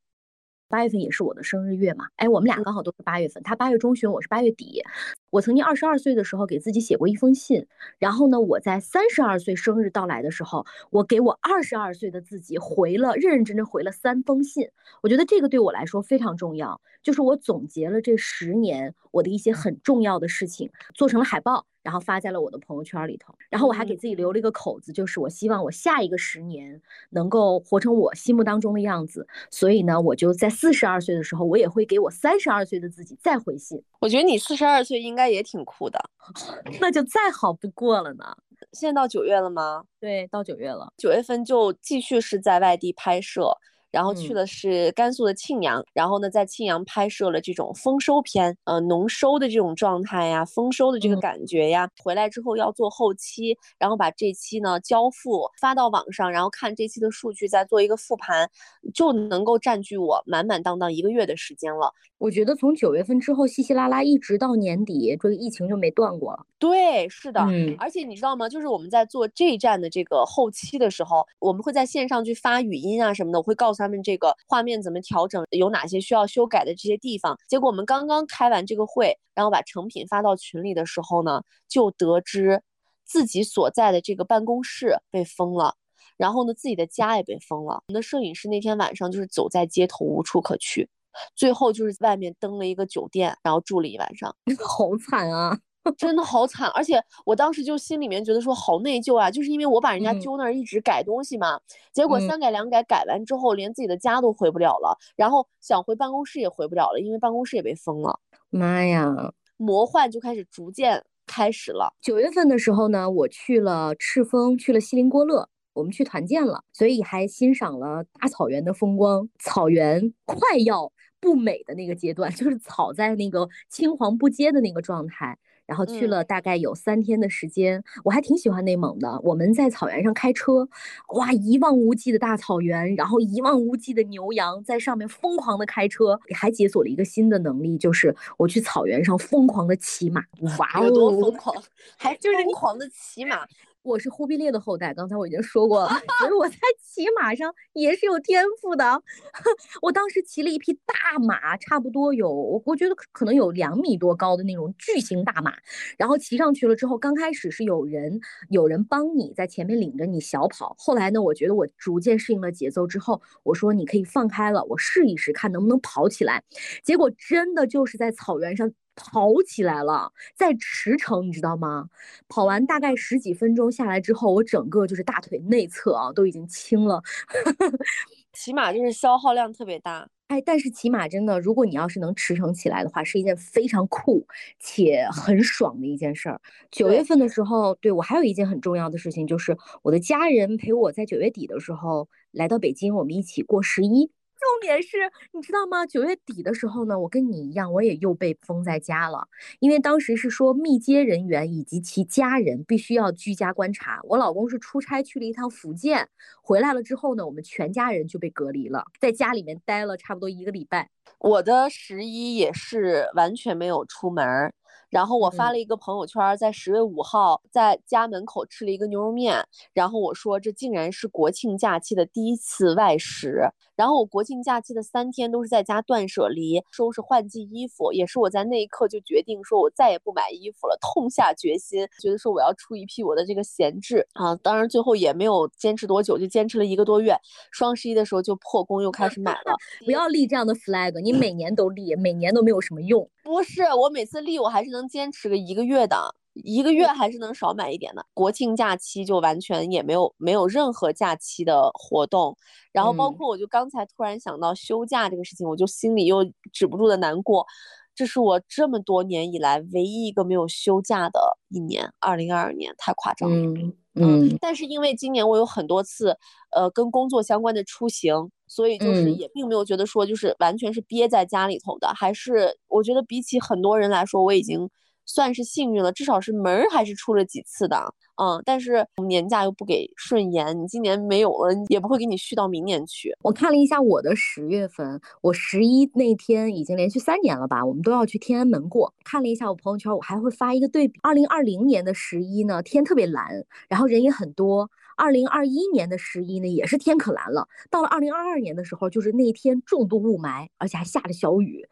[0.71, 4.85] 八月份也是我的生日月嘛，哎，我们俩刚好都是八月份，他八月中旬，我是八月底。
[5.31, 7.67] 我曾经二十二岁的时候给自己写过一封信，
[7.99, 14.69] 然后呢，我在三十二岁生日到来的时候，我给我二十二岁的自己回了认认真真回了三封信。
[15.03, 23.33] 我觉得这个对我来说非常重要，就是我总结了这十年我的一些很重要的事情，做成了海报，然后发在了我的朋友圈里头。
[23.51, 29.29] 然后我还给自己留了一个口子，就是我希望我下一个十年能够活成我心目当中的样子。
[29.51, 33.81] 所以呢，我就在四十二岁的时候，我也会给我三十二岁的自己再回信。
[34.01, 35.11] 我觉得你四十二岁应该。
[35.11, 36.03] 应该也挺酷的，
[36.81, 38.25] 那就再好不过了呢。
[38.73, 39.85] 现在到九月了吗？
[39.99, 40.91] 对，到九月了。
[40.97, 43.53] 九月份就继续是在外地拍摄。
[43.91, 51.89] 然后去的是甘肃的庆阳，然后呢，在庆阳拍摄了这种丰收片，呃，农收的这种状态呀，丰收的这个感觉呀。
[52.03, 58.49] 回来之后要做后期，然后把这期呢交付发到网上，然后看这期的数据，再做一个复盘，
[58.95, 61.93] 就能够占据我满满当当一个月的时间了。
[62.19, 66.45] 我觉得从九月份之后，稀稀拉拉一直到年底，这个疫情就没断过了。
[66.59, 68.47] 对，是的，嗯，而且你知道吗？
[68.47, 77.37] 就是我们在做这一站的这个后期的时候，我们会在线上去发语音啊什么的，我会告诉他们这个画面怎么调整，有哪些需要修改的这些地方。
[77.49, 82.63] 结果我们刚刚开完这个会，然后把成品发到群里的时候呢，就得知
[83.05, 85.75] 自己所在的这个办公室被封了，
[86.17, 87.83] 然后呢，自己的家也被封了。
[87.89, 90.89] 我们的摄影师那天晚上就是走在街头无处可去。
[91.35, 95.59] 最后就是外面登了一个酒店，然后住了一晚上， 好惨啊，
[95.97, 96.69] 真的好惨。
[96.71, 101.61] 而且我当时就心里面觉得说好内疚啊，就是因为我把人家揪那儿一直改东西嘛，
[101.93, 108.19] 结果三改两改改完之后，连自己的家都回不了了，然后想回办公室也回不了了，因为办公室也被封了。
[108.51, 111.95] 妈呀，魔幻就开始逐渐开始了。
[112.01, 115.49] 九月份的时候呢，我去了赤峰，去了锡林郭勒。
[115.73, 119.27] 我们去团建了，所以还欣赏了大草原的风光。
[119.39, 125.39] 草原快要不美的那个阶段， 就是草在那个青黄不接的那个状态。
[125.71, 129.21] 然后去了大概有三天的时间，我还挺喜欢内蒙的。
[129.23, 130.69] 我们在草原上开车，
[131.15, 136.19] 哇，一望无际的大草原，然后一望无际的牛羊在上面疯狂的开车。
[136.35, 140.21] 还解锁了一个新的能力，就是我去草原上疯狂的骑马。
[140.59, 141.55] 哇，哦多疯狂？
[141.97, 143.47] 还就是疯狂的骑马。
[143.83, 145.89] 我是忽必烈的后代，刚才我已经说过了，
[146.21, 149.03] 所以我在骑马上也是有天赋的。
[149.81, 155.55] 我当时骑了一匹大马，差不多有，我觉得可能有两米多高的那种巨型大马。
[155.97, 158.21] 然后骑上去了之后，刚开始是有人
[158.51, 166.43] 有人帮你在前面领着你小跑，后来呢，我觉得我逐渐适应了节奏之后，我说你可以放开了，我试一试看能不能跑起来。
[166.85, 168.71] 结果真的就是在草原上。
[169.01, 171.89] 跑起来了，在驰骋，你知道吗？
[172.29, 177.03] 跑完大概十几分钟下来之后，我整个就是大腿内侧啊都已经青了。
[178.33, 184.25] 骑马就是消耗量特别大，哎，但是骑马真的，如果你要是能驰骋起来的话，是一件非常酷
[184.61, 186.41] 且很爽的一件事儿。
[186.71, 194.13] 九月份的时候，对我还有一件很重要的事情，就是我的家人陪我在九月底的时候来到北京，我们一起过十一。
[194.51, 194.99] 重点是，
[195.33, 195.87] 你知道吗？
[195.87, 199.29] 九月底的时候呢，我跟你一样，我也又被封在家了。
[199.61, 204.01] 因为当时是说密接人员以及其家人必须要居家观察。
[204.03, 206.09] 我老公是出差去了一趟福建，
[206.43, 210.91] 回来了之后呢，我们全家人就被隔离了，在家里面待了差不多一个礼拜。
[211.21, 214.53] 我的十一也是完全没有出门。
[214.91, 219.43] 然后我发了一个朋友圈，在十月五号在家门口吃了一个牛肉面。
[219.73, 223.49] 然后我说这竟然是国庆假期的第一次外食。
[223.77, 234.37] 然后我国庆假期的三天都是在家断舍离，收拾换季衣服，也是我在那一刻就决定说我再也不买衣服了，痛下决心，觉得说我要出一批我的这个闲置啊。
[234.37, 237.17] 当然最后也没有坚持多久，就坚持了一个多月。
[237.53, 239.55] 双十一的时候就破功又开始买了。
[239.87, 243.09] 不要立这样的 flag，你每年都立，每年都没有什么用。
[243.31, 246.17] 不是，我每次立我还是能坚持个一个月的。
[246.35, 248.05] 一个月还是能少买一点的。
[248.15, 252.37] 国庆假期就完全也没有没有任何假期的活动，
[252.73, 257.47] 然后包括我就刚才突然想到休假这个事情，我就心里又止不住的难过。
[257.95, 261.21] 这是我这么多年以来唯一一个没有休假的
[261.51, 263.37] 一年，二零二二年太夸张了。
[263.37, 266.17] 嗯嗯，但是因为今年我有很多次，
[266.51, 274.69] 呃，跟工作相关的出行，所以就是也并没有觉得说就是完全是憋在家里头的，还是我觉得比起很多人来说，我已经。
[275.11, 283.13] 算是幸运了，至少是门儿还是出了几次的，嗯，但是年假又不给顺延，你今年没有了，也不会给你续到明年去。
[283.23, 288.95] 我看了一下我的十月份，我十一那天已经连续三年了吧，我们都要去天安门过。
[289.05, 294.71] 看了一下我朋友圈，我还会发一个对比，二零二零年的十一呢，天特别蓝，然后人也很多。
[294.97, 297.49] 二零二一年的十一呢，也是天可蓝了。
[297.71, 301.67] 到了二零二二年的时候，就是那天重度雾霾，而且还下着小雨。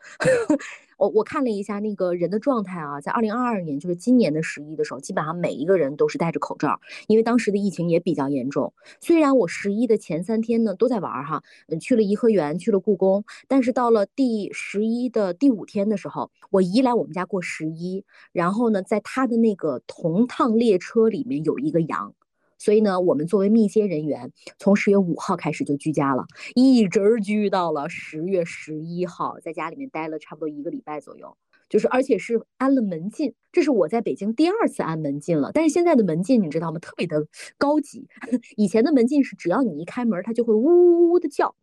[0.99, 8.73] 我我看了一下那个人的状态啊，在二零二二年，就是今年的十一的时候，基本上每一个人都是戴着口罩，因为当时的疫情也比较严重。
[9.01, 22.13] 虽然我十一的前三天呢都在玩哈，嗯，去了颐和园，去了故宫，但是到了第十一的第五天的时候，我姨来我们家过十一，然后呢，在她的那个同趟列车里面有一个羊。
[22.59, 31.37] 所以呢，我们作为密接人员，从十月五号开始就居家了，一直居到了十月十一号，在家里面待了差不多一个礼拜左右，
[31.69, 35.51] 就是而且是安了门禁，这是我在北京第二次安门禁了。
[35.55, 36.79] 但是现在的门禁你知道吗？
[36.79, 38.09] 特别的高级，
[38.57, 41.55] 以前的门禁是只要你一开门，它就会呜呜呜的叫。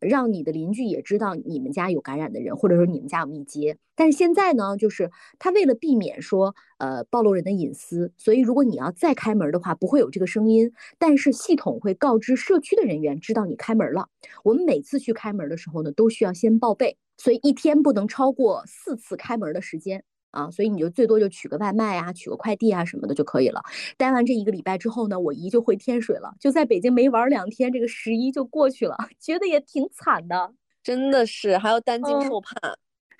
[0.00, 3.76] 让你的邻居也知道你们家有感染的人，或者说你们家有密接。
[3.94, 14.08] 但是现在呢，就是他为了避免说呃暴露人的隐私，所以如果你要再开门的话，不会有这个声音，但是系统会告知社区的人员知道你开门了。
[14.42, 20.02] 我们每次去开门的时候呢，都需要先报备，所以一天不能超过四次开门的时间。
[20.30, 23.62] 啊，所以你就最多就取个外卖啊，取个快递啊什么的就可以了。
[23.96, 30.52] 待完这一个礼拜之后呢，我姨就回天水了，就在北京没玩两天，这个十一就过去了， 觉得也挺惨的，
[30.82, 32.54] 真的是还要担惊受怕。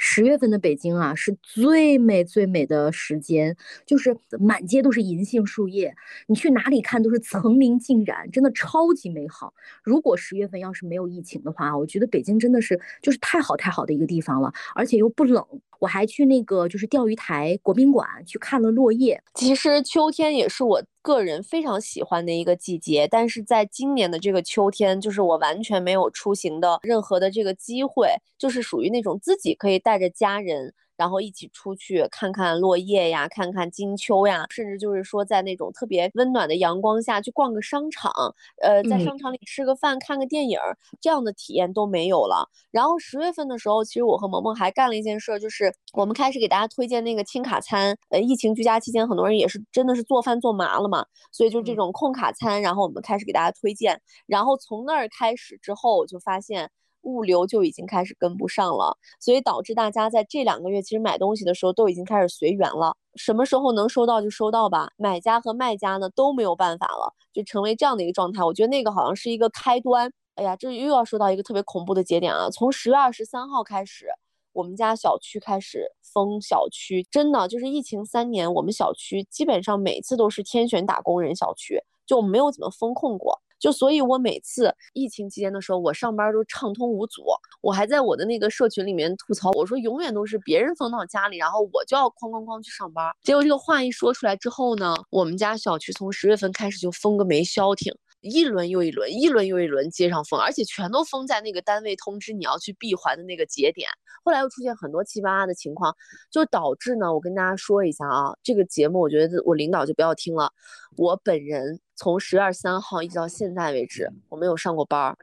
[0.02, 3.54] 十月份的北京啊，是最美最美的时间，
[3.84, 5.94] 就是满街都是银杏树叶，
[6.26, 9.52] 你去哪里看都是层林尽染，真的超级美好。
[9.82, 15.44] 如果十月份要是没有疫情的话，我觉得北京真的是就是太好太好的一个地方了，而且又不冷。
[15.80, 19.20] 我还去那个就是钓鱼台国宾馆去看了落叶。
[19.34, 28.08] 其实秋天也是我个人非常喜欢的一个季节，但是在今年的这个秋天，就是我完全没有出行的任何的这个机会，
[28.38, 30.72] 就是属于那种自己可以带着家人。
[31.00, 38.12] 然后一起出去看看落叶呀，看看金秋呀，甚至就是说在那种特别温暖的阳光下去逛个商场，
[38.60, 40.58] 呃，在商场里吃个饭、看个电影，
[41.00, 42.46] 这样的体验都没有了。
[42.70, 47.96] 然后十月份的时候，其实我和萌萌还干了一件事，就是我们开始给大家推荐那个轻卡餐。
[48.10, 53.98] 呃，疫情居家期间，很多人也是真的是做饭做麻了嘛，所以就这种控卡餐，然后我们开始给大家推荐。
[54.26, 56.70] 然后从那儿开始之后，我就发现。
[57.02, 64.90] 物流就已经开始跟不上了，所以导致大家在这两个月其实买东西的时候都已经开始随缘了，什么时候能收到就收到吧。
[64.96, 68.44] 买家和卖家呢都没有办法了，就成为这样的一个状态。
[68.44, 70.12] 我觉得那个好像是一个开端。
[70.36, 72.48] 哎呀，这又要说到一个特别恐怖的节点啊！
[72.48, 74.06] 从十月二十三号开始，
[74.52, 83.42] 我们家小区开始封小区，真的就是疫情三年，我们小区基本上每次都是天选打工人小区，就没有怎么封控过。
[83.60, 87.22] 就所以，我每次疫情期间的时候，我上班都畅通无阻。
[87.60, 93.14] 我还在我的那个社群里面吐槽，我说永远都是别人封到家里，然后我就要哐哐哐去上班。
[93.22, 97.94] 结果这个话一说出来之后呢，我们家小区从十月份开始就封个没消停。
[98.22, 103.88] 一轮又一轮，一轮又一轮接上封，而且全都封在那个单位通知你要去闭环的那个节点。
[104.22, 105.96] 后来又出现很多七八八的情况，
[106.30, 110.52] 就导致呢，我跟大家说一下啊，这个节目我觉得我领导就不要听了。
[110.98, 115.14] 我本人从十月二十三号一直到现在为止，我没有上过班儿。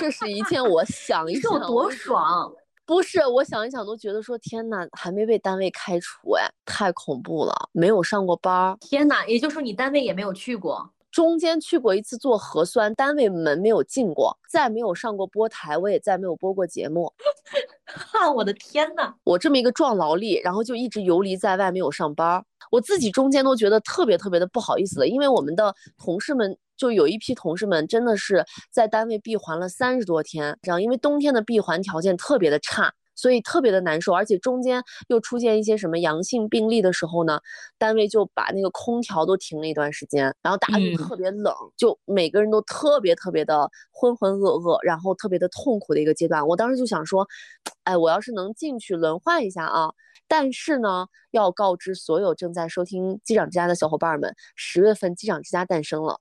[0.00, 2.52] 这是一件我想一想多爽，
[2.84, 8.76] 不是我想一想都觉得说天哪，还没被单位开除哎，太恐怖了，没有上过班儿。
[8.80, 10.90] 天哪，也就是说你单位也没有去过。
[11.14, 17.12] 中间去过一次做核酸，单位门没有进过，再没有上过播台，我也再没有播过节目。
[17.86, 22.44] 哈，我的天呐，我这么一个壮劳力，然后就一直游离在外，没有上班。
[22.68, 32.92] 我自己中间都觉得特别特别的不好意思的，因为我们的同事们就有一批同事们真的是在单位闭环了三十多天，这样因为冬天的闭环条件特别的差。
[33.14, 37.40] 所以特别的难受，而且中间又出现一些什么阳性病例的时候呢，
[37.78, 46.46] 单位就把那个空调都停了一段时间，然后大家就特别冷，就每个人都特别特别的浑浑噩噩，然后特别的痛苦的一个阶段。
[46.46, 47.26] 我当时就想说，
[47.84, 49.92] 哎，我要是能进去轮换一下啊。
[50.26, 56.18] 但是呢，要告知所有正在收听机长之家的小伙伴们，十月份机长之家诞生了。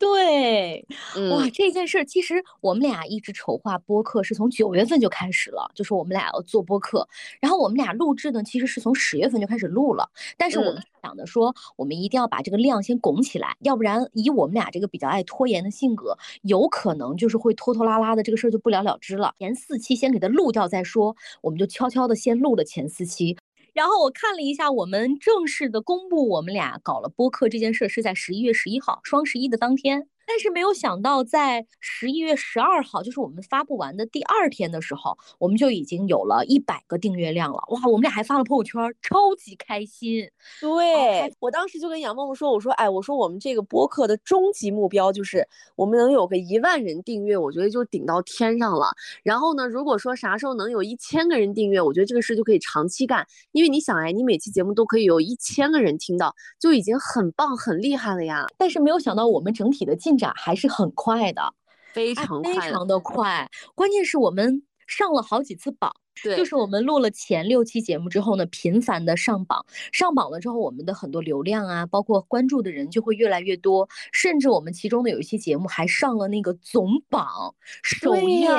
[0.00, 0.82] 对，
[1.30, 7.06] 哇，这件事儿其实我们俩一直筹划播客，是从九月份就开始了，就是我们俩要做播客。
[7.38, 10.08] 然后我们俩录制呢，其实是从十月份就开始录了。
[10.38, 19.34] 但是我们想的说，我们一定要把这个量先拱起来，要不然以我们俩这个比较爱拖延的性格，有可能就是会拖拖拉拉的，这个事儿就不了了之了。
[19.38, 23.36] 前四期先给它录掉再说，我们就悄悄的先录了前四期。
[23.72, 30.08] 然后我看了一下，我们正式的公布我们俩搞了播客这件事是在十一月十一号，双十一的当天。
[30.32, 37.60] 但是没有想到，在十一月十二号，就是我们发布完的第二天的时候，我们就已经有了一百个订阅量了。
[37.70, 40.30] 哇，我们俩还发了朋友圈，超级开心。
[40.60, 48.86] 对我当时就跟杨梦梦说：“我说，哎，我说我们这个播客的终极目标就是我们能有个一万人订阅，我觉得就顶到天上了。
[49.24, 53.26] 然后呢，如果说啥时候能有一千个人订阅，我觉得这个事就可以长期干。
[53.50, 58.46] 因为你想，哎，你每期节目都可以有一千个人听到，就已经很棒很厉害了呀。
[58.56, 60.19] 但是没有想到，我们整体的进。
[60.36, 61.54] 还是很快的，
[61.92, 63.48] 非常非常的快。
[63.74, 65.92] 关键是我们上了好几次榜，
[66.22, 78.50] 对，就是我们录了前六期节目之后呢，频繁的上榜，上榜了之后，我们的很多流量啊，包括关注的人就会越来越多，甚至我们其中的有一期节目还上了那个总榜首页。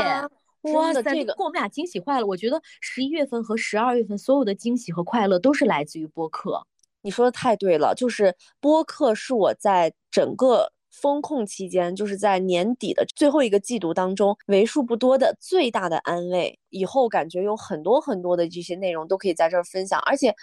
[0.62, 2.26] 哇塞，这个给我们俩惊喜坏了。
[2.26, 6.66] 我觉得十一月份和十二月份所有的惊喜和快乐都是来自于播客。
[7.02, 10.72] 你说的太对了，就是播客是我在整个。
[10.92, 16.60] 风控期间，就是在年底的最后一个季度当中，为数不多的最大的安慰。
[16.70, 20.36] 以后感觉有很多很多的这些内容都可以在这儿分享，而且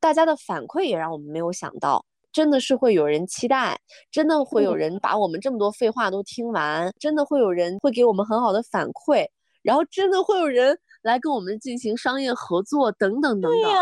[0.00, 3.78] 大家的反馈也让我们没有想到，真的是会有人期待，
[4.10, 9.26] 真的会有人把我们这么多废话都听完，真的会有人会给我们很好的反馈，
[9.62, 13.72] 然后真的会有人来跟我们进行商业合作等等等等。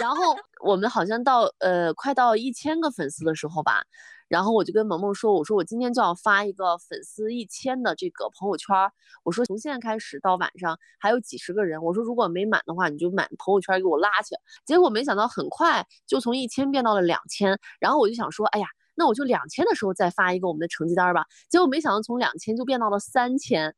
[0.00, 3.82] 然后我们好像到呃快到一千个粉丝的时候吧。
[4.30, 8.68] 然后我就跟萌萌说：“我说我今天就要发一个粉丝一千的这个朋友圈。
[9.24, 11.82] 我说从现在开始到晚上还有几十个人。
[11.82, 14.36] 我说如果没满的话，你就满朋友圈给我拉去。
[14.64, 17.58] 结果没想到很快就从一千变到了两千。
[17.80, 21.26] 然后我就想说，哎呀，那我就两千的时候再发一个我们的成绩单吧。
[21.48, 23.74] 结果没想到从两千就变到了三千。”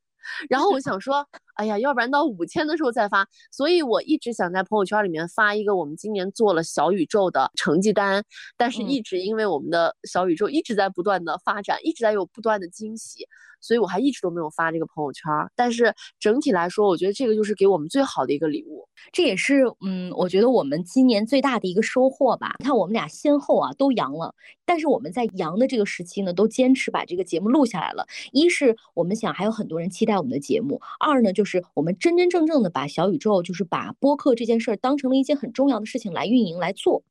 [0.49, 3.27] 然后我想说，哎呀，要不然到五千的时候再发。
[3.51, 8.25] 所以我一直想在朋友圈里面发一个我们今年做了小宇宙的成绩单，
[8.57, 13.27] 但是一直因为我们的小宇宙一直在不断的发展，一直在有不断的惊喜。
[13.65, 18.72] 所以我还一直都没有发这个朋友圈，但是整体来说，我觉得这个就是给我们最好的一个礼物，
[19.11, 22.55] 这也是嗯，我觉得我们今年最大的一个收获吧。
[22.59, 24.35] 你看我们俩先后啊都阳了，
[24.65, 28.07] 但是我们在阳的这个时期呢，都坚持把这个节目录下来了。
[28.33, 37.03] 一是我们想还有很多人期待我们的节目，二呢就是我们真真正正的把小宇宙，就是把播客这件事儿当成了一件很重要的事情来运营来做。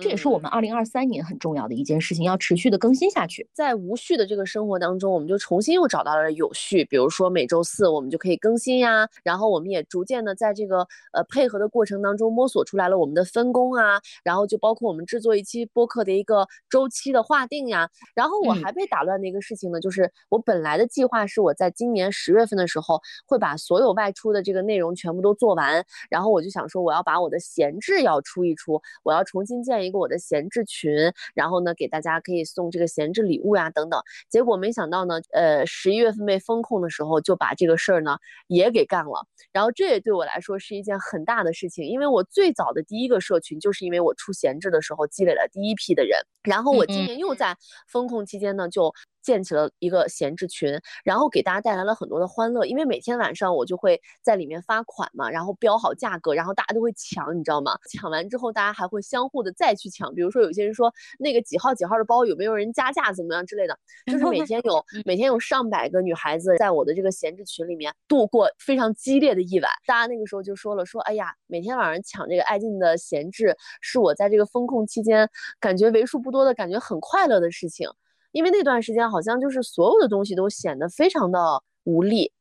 [0.00, 3.46] 这也是我们二零二三年很重要的一件事情，要持续的更新下去。
[3.52, 6.84] 在无序的这个生活当中，我们就重新又找到了有序。
[6.86, 10.78] 比如说每周四我们就可以更新呀，然后我们也逐渐的在这个
[11.12, 17.86] 呃配合的过程当中摸索出来了我们的分工啊，然后就包括我们制作一期播客的一个周期的划定呀。
[18.14, 29.89] 然后我还被打乱的一个事情呢，就是我本来的计划是我在今年十月份的时候会把所有外出的这个内容全部都做完，然后我就想说我要把我的闲置要出一出，我要重新建一。
[29.90, 30.90] 一个我的闲置群，
[31.34, 34.00] 然后呢，给大家可以送这个闲置礼物呀，等等。
[34.30, 38.16] 结果没想到呢，呃，十一月份被封控的时候，就把这个事儿呢
[38.46, 39.26] 也给干了。
[39.52, 46.18] 然后这也对我来说是一件很大的事情，因为我最早的第一个社群，就是因为我出闲置的时候积累了第一批的人。
[46.44, 47.54] 然后我今年又在
[47.86, 48.94] 封控期间呢，就。
[49.22, 52.64] 建起了一个闲置群，然后给大家带来了很多的欢乐。
[52.64, 57.76] 因为每天晚上我就会在里面发款嘛，然后标好价格，然后大家都会抢，你知道吗？
[57.90, 60.14] 抢完之后，大家还会相互的再去抢。
[60.14, 69.70] 比如说有些人说那个几号几号的包有没有人加价怎么样之类的，就是每天有 每天有上百个女孩子在我的这个闲置群里面度过非常激烈的一晚。
[69.86, 77.88] 大家那个时候就说了说，哎呀，每天晚上抢这个爱静的闲置，是我在这个风控期间感觉为数不多的感觉很快乐的事情。
[78.32, 82.32] 因为那段时间好像就是所有的东西都显得非常的无力，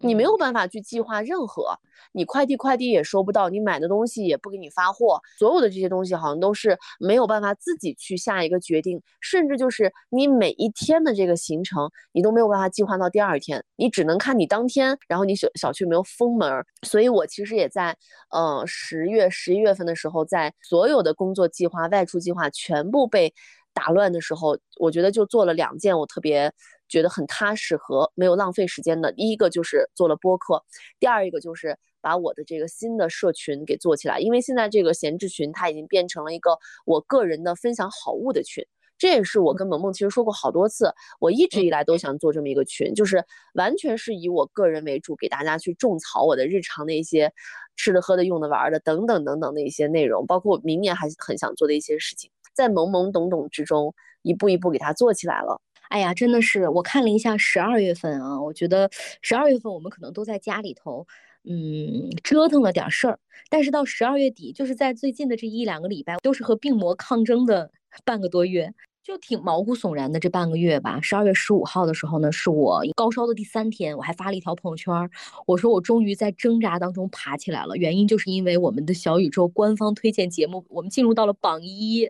[0.00, 1.76] 你没有办法去计划任何，
[2.12, 17.96] 你快递快递也收不到，你买的东西也不给你发货，所有的这些东西好像都是没有办法自己去下一个决定，甚至就是你每一天的这个行程，你都没有办法计划到第二天，你只能看你当天，然后你小小区没有封门，所以我其实也在，
[18.30, 23.34] 呃十月十一月份的时候，在所有的工作计划、外出计划全部被。
[23.74, 26.50] 打乱的时候，我觉得就做了两件我特别
[26.88, 29.12] 觉得很踏实和没有浪费时间的。
[29.12, 30.62] 第一个就是做了播客，
[30.98, 36.56] 第二一个就是把我的这个新的社群给做起来，因为现在这个闲置群它已经变成了一个
[36.86, 38.64] 我个人的分享好物的群。
[38.96, 43.22] 这也是我跟萌萌其实说过好多次，我一直以来都想做这么一个群，就是
[43.54, 47.32] 完全是以我个人为主，给大家去种草我的日常的一些
[47.74, 55.60] 吃的、喝的、用的、玩的等等等等的一些内容，包括我明年还很想做的一些事情，在懵懵懂懂之中，一步一步给它做起来了。
[55.90, 58.88] 哎呀，真的是我看了一下十二月份啊，我觉得
[59.20, 61.06] 十二月份我们可能都在家里头，
[61.44, 63.18] 嗯，折腾了点事儿，
[63.50, 67.70] 但是到十二月底，就是在最近的这一两个礼拜，都是和病魔抗争的。
[68.04, 68.74] 半个多月
[69.04, 70.98] 就挺毛骨悚然的，这半个月吧。
[71.02, 75.10] 十二月十五号的时候呢，是我高烧的第三天，我还发了一条朋友圈，
[75.46, 77.76] 我说我终于在挣扎当中爬起来了。
[77.76, 82.08] 原因就是因为我们的小宇宙官方推荐节目，我们进入到了榜一，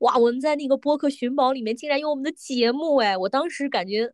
[0.00, 0.18] 哇！
[0.18, 4.12] 我们在那个播客寻宝里面竟然有我们的节目，哎，我当时感觉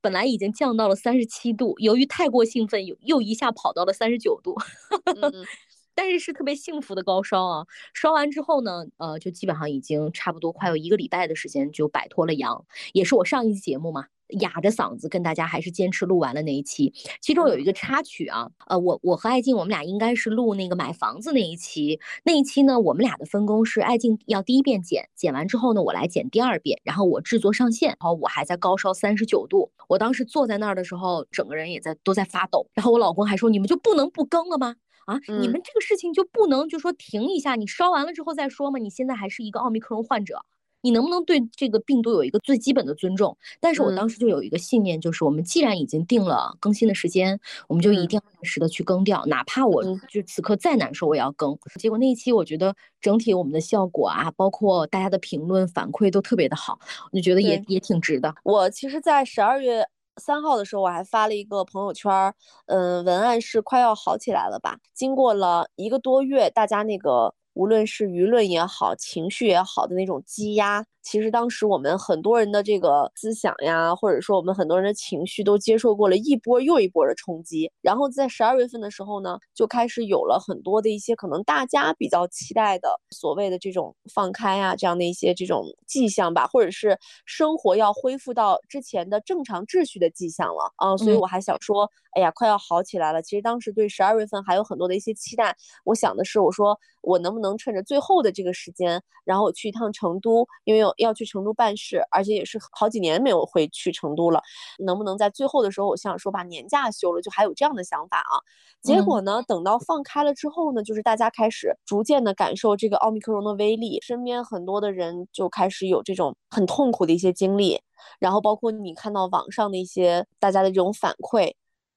[0.00, 4.54] 本来已经降到了三十七度，由于太过兴奋，又又一下跑到了三十九度。
[5.96, 7.66] 但是是特别幸福的高烧啊！
[7.94, 14.04] 烧完之后呢，呃，就基本上已经差不多快有一个礼拜的时间就摆脱了阳，也是我上一期节目嘛，
[14.40, 16.92] 哑着嗓子跟大家还是坚持录完了那一期。
[17.22, 34.76] 其中有一个插曲啊，呃，我我和爱静我们俩应该是录那个买房子那一期，那一期呢，我们俩的分工是爱静要第一遍剪，剪完之后呢，我来剪第二遍，然后我制作上线，然后我还在高烧三十九度，我当时坐在那儿的时候，整个人也在都在发抖，然后我老公还说你们就不能不更了吗？
[35.06, 38.78] 啊，你们这个事情就不能就说停一下，你烧完了之后再说吗？
[38.78, 40.44] 你现在还是一个奥密克戎患者，
[40.82, 43.36] 你能不能对这个病毒有一个最基本的尊重？
[43.60, 47.38] 但是我当时就有一个信念，就是我们既然已经定了更新的时间，
[47.68, 51.56] 我们就一定要按时的去更掉，哪怕我就此刻再难受，我也要更。
[51.78, 56.78] 结果那一期我觉得整体我们的效果啊，包括大家的评论反馈都特别的好，
[57.12, 58.34] 我就觉得也也挺值的。
[58.42, 59.86] 我其实，在十二月。
[60.16, 62.34] 三号的时候，我还发了一个朋友圈儿，
[62.66, 64.78] 嗯，文案是快要好起来了吧？
[64.94, 70.84] 经过了一个多月，大家那个无论是舆论也好，情绪也好的那种积压。
[71.08, 93.22] 其实当时我们很多人的这个思想呀，或者说我们很多人的情绪都接受过了一波又一波的冲击，然后在十二月份的时候呢，就开始有了很多的一些可能大家比较期待的所谓的这种放开啊这样的一些这种迹象吧，或者是生活要恢复到之前的正常秩序的迹象了啊，所以我还想说，哎呀，快要好起来了。
[93.22, 100.95] 其实当时对十二月份还有很多的一些期待，我想的是，我说我能不能趁着最后的这个时间，然后我去一趟成都，因为有。
[100.96, 104.42] 要去成都办事，而且也是好几年没有回去成都了，
[104.78, 108.34] 能不能在最后的时候，我想说把年假休了，就还有这样的想法啊。
[108.82, 117.80] 结果呢，等到放开了之后呢，就是大家开始逐渐的感受这个奥密克戎的威力，身边很多的人就开始有这种很痛苦的一些经历，
[118.18, 121.52] 然后包括你看到网上的一些大家的这种反馈，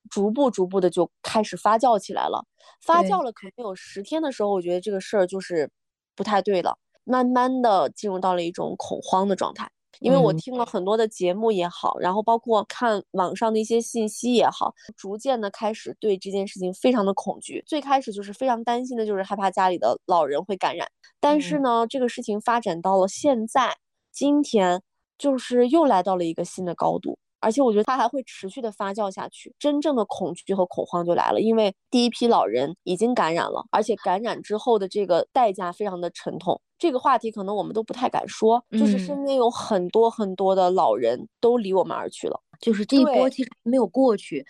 [0.09, 2.43] 逐步逐步的就开始发酵起来了。
[2.81, 5.69] 发酵了可能有十天的时候，我觉得这个事儿就是
[6.15, 6.77] 不太对了。
[7.09, 9.67] 慢慢的进入到了一种恐慌的状态，
[9.99, 17.63] 因为我听了很多的节目也好，然后包括看网上的一些信息也好，逐渐的开始对这件事情非常的恐惧。
[17.65, 20.87] 最开始就是非常担心的，就是害怕家里的老人会感染。
[21.19, 23.75] 但是呢，这个事情发展到了现在，
[24.11, 24.83] 今天
[25.17, 27.17] 就是又来到了一个新的高度。
[27.39, 36.59] 而且我觉得它还会持续的发酵下去，真正的恐惧和恐慌就来了，因为第一批老人已经感染了，而且感染之后的这个代价非常的沉痛。
[36.77, 44.45] 这个话题可能我们都不太敢说，就是身边有很多很多的老人都离我们而去了，就是这一波其实没有过去，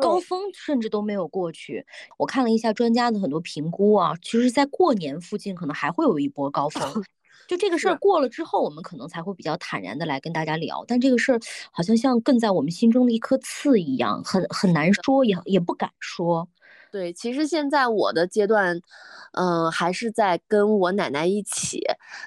[0.00, 1.84] 高峰甚至都没有过去。
[2.16, 6.82] 我看了一下专家的很多评估啊，其实，在过年附近可能还会有一波高峰。
[7.46, 10.84] 就这个事儿过了之后，我们可能才会比较坦然的来跟大家聊。
[10.88, 11.40] 但这个事儿
[11.70, 16.48] 好像像更在我们心中的一颗刺一样，很很难说，也也不敢说。
[16.90, 18.80] 对，其实现在我的阶段，
[19.32, 21.82] 嗯，还是在跟我奶奶一起，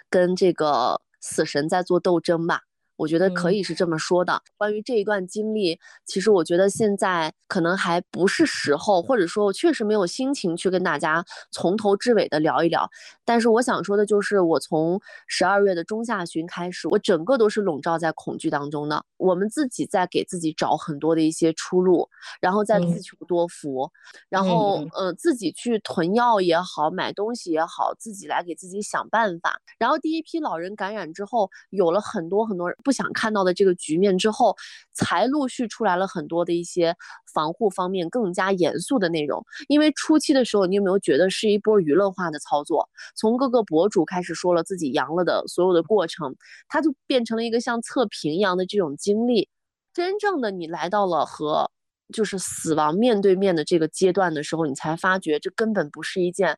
[0.09, 2.66] 跟这个死神在做斗争吧。
[2.97, 4.41] 我觉得可以是这么说的。
[4.57, 12.89] 关于这一段经历，其实我觉得现在可能还不是时候，或者说我确实没有心情去跟大家从头至尾的聊一聊。
[13.23, 19.03] 但是我想说的就是，我从十二月的中下旬开始，我整个都是笼罩在恐惧当中的。
[19.17, 22.09] 我们自己在给自己找很多的一些出路，
[22.41, 23.89] 然后再自求多福，
[24.29, 29.59] 然后呃自己去囤药也好，买东西也好，自己来给自己想办法。
[29.77, 32.77] 然后第一批老人感染之后，有了很多很多人。
[32.87, 34.55] 不想看到的这个局面之后，
[34.93, 36.95] 才陆续出来了很多的一些
[37.33, 39.43] 防护方面更加严肃的内容。
[39.67, 42.87] 因为初期的时候，你有没有觉得是一波娱乐化的操作？
[43.13, 46.33] 从各个博主开始说了自己阳了的所有的过程，
[46.69, 49.49] 它就变成了一个像测评一样的这种经历。
[49.93, 51.69] 真正的你来到了和
[52.13, 56.57] 就是死亡面对面的这个阶段的时候，你才发觉这根本不是一件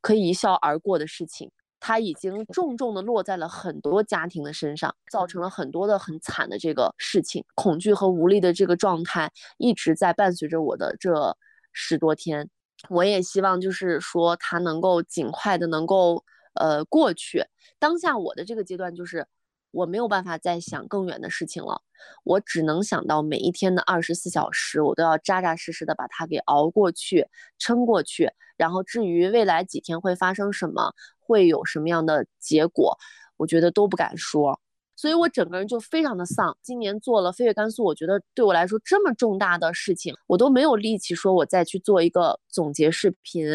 [0.00, 1.50] 可以一笑而过的事情。
[1.80, 11.36] 它已经重重的落在了很多家庭的身上，造成了很多的很惨的这个事情，恐惧和无力的这个状态一直在伴随着我的这
[11.72, 12.48] 十多天。
[12.88, 16.24] 我也希望就是说，它能够尽快的能够
[16.54, 17.44] 呃过去。
[17.78, 19.26] 当下我的这个阶段就是。
[19.70, 21.82] 我没有办法再想更远的事情了，
[22.24, 27.28] 我只能想到每一天的二十四小时，我都要扎扎实实的把它给熬过去、
[27.58, 28.30] 撑过去。
[28.56, 30.94] 然后至于未来几天会发生什么，
[31.28, 32.96] 会有什么样的结果，
[33.36, 34.58] 我觉得都不敢说。
[34.96, 36.56] 所以我整个人就非常的丧。
[36.60, 43.46] 今年做了飞跃甘肃，我觉得对我来说这么重大的事情，我都没有力气说我再去做一个总结视频，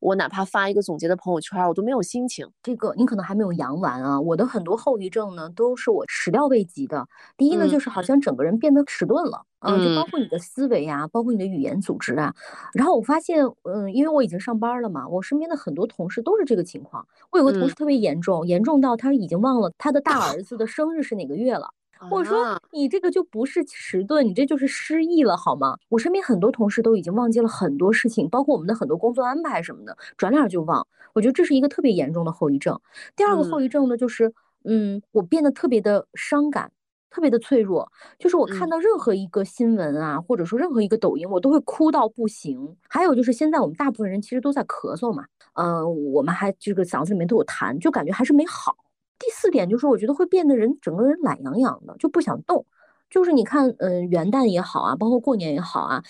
[0.00, 2.50] 我哪怕发一个总结的朋友圈，我都没有心情。
[2.64, 7.06] 这个你可能还没有阳完啊，我的很多后遗症呢，都是我始料未及的。
[7.36, 9.44] 第一呢，就是好像整个人变得迟钝了。
[9.57, 12.34] 嗯，就包括你的思维啊，包括你的语言组织啊。
[12.74, 17.06] 然后我发现，嗯，因为我已经上班了嘛，我身边的很多同事都是这个情况。
[17.30, 21.68] 我有个同事特别严重，严重到他已经忘了他的大儿子的生日是哪个月了。
[22.12, 25.76] 我说你这个就不是迟钝，你这就是失忆了，好吗？
[25.88, 30.86] 我身边很多同事都已经忘记了很多事情，包括我们的很多工作安排什么的，转脸就忘。
[31.14, 32.80] 我觉得这是一个特别严重的后遗症。
[33.16, 34.32] 第二个后遗症呢，就是，
[34.64, 36.70] 嗯，我变得特别的伤感。
[37.10, 42.76] 特别的脆弱，就是我看到任何一个新闻啊，或者说任何一个抖音，我都会哭到不行。
[42.88, 45.24] 还有就是现在我们大部分人其实都在咳嗽嘛，
[45.54, 48.76] 嗯，我们还这个嗓子里面都有痰，就感觉还是没好。
[49.18, 52.64] 第四点就是我觉得会变得人整个人懒洋洋的，就不想动。
[53.10, 56.02] 就是你看，嗯，元旦也好啊，包括过年也好啊，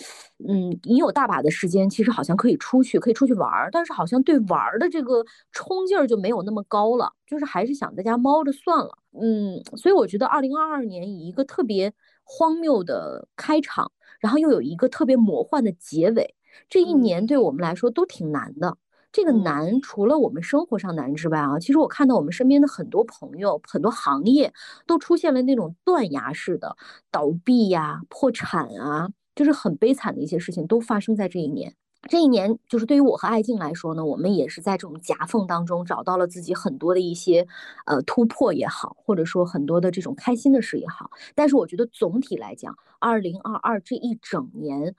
[0.48, 11.92] 嗯，你有大把的时间，其实好像可以出去，可以出去玩儿，但是好像对玩儿的这个冲劲儿就没有那么高了，就是还是想在家猫着算了，嗯，所以我觉得二零二二年以一个特别
[12.24, 16.34] 荒谬的开场，然后又有一个特别魔幻的结尾，
[16.68, 18.76] 这一年对我们来说都挺难的。
[19.10, 24.52] 这个难，除了我们生活上难之外啊，其实我看到我们身边的很多朋友、很多行业
[24.86, 26.76] 都出现了那种断崖式的
[27.10, 31.74] 倒闭呀、破产啊，就是很悲惨的一些事情都发生在这一年。
[32.08, 37.46] 这一年，就是对于我和艾静来说呢，我们也是在这种夹缝当中找到了自己很多的一些
[37.86, 41.10] 呃突破也好，或者说很多的这种开心的事也好。
[41.34, 44.94] 但是我觉得总体来讲，二零二二这一整年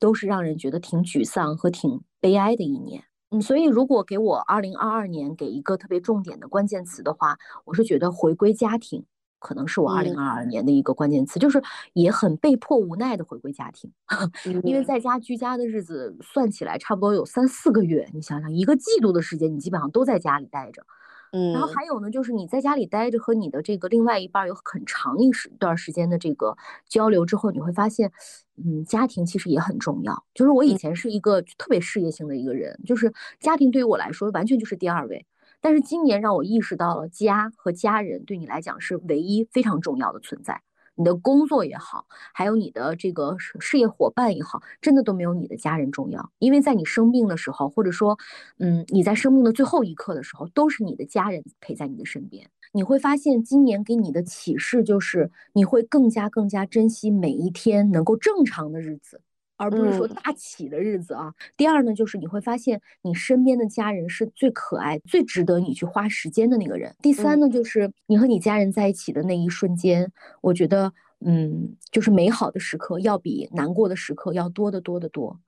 [0.00, 3.04] 都是让人觉得挺沮丧和挺悲哀的一年。
[3.30, 9.04] 嗯，所以如果给我二零二二年给一个特别重点的关键词的话，我是觉得回归家庭
[9.38, 11.62] 可能是我二零二二年的一个关键词，就是
[11.92, 13.90] 也很被迫无奈的回归家庭，
[14.64, 20.84] 因为在家居家的日子算起来差不多有三四个月，你想想一个季度的时间，你基本上都在家里待着。
[21.32, 26.56] 嗯，然后还有呢，就是你在家里待着和你的这个另外一半有很长一时段时间的这个
[26.88, 28.10] 交流之后，你会发现，
[28.56, 30.24] 嗯，家庭其实也很重要。
[30.34, 35.24] 就是我以前是一个特别事业性的一个人，就是家庭对于我来说完全就是第二位。
[35.60, 40.62] 但是今年让我意识到了，家和家人对你来讲是唯一非常重要的存在。
[41.00, 42.04] 你的工作也好，
[42.34, 46.30] 还有你的这个事业伙伴也好，真的都没有你的家人重要。
[46.38, 48.18] 因为在你生病的时候，或者说，
[48.58, 52.50] 嗯，你在生命的最后一刻的时候，都是你的家人陪在你的身边。
[52.72, 59.22] 你会发现，今年给你的启示就是，你会更加更加珍惜每一天能够正常的日子。
[59.60, 61.34] 而不是说大起的日子啊。
[61.54, 66.94] 第二呢，就是你会发现你身边的家人是最可爱、最值得你去花时间的那个人。
[67.02, 70.10] 第三呢，就是你和你家人在一起的那一瞬间，
[70.40, 75.38] 我觉得，嗯，就是美好的时刻要比难过的时刻要多得多得多。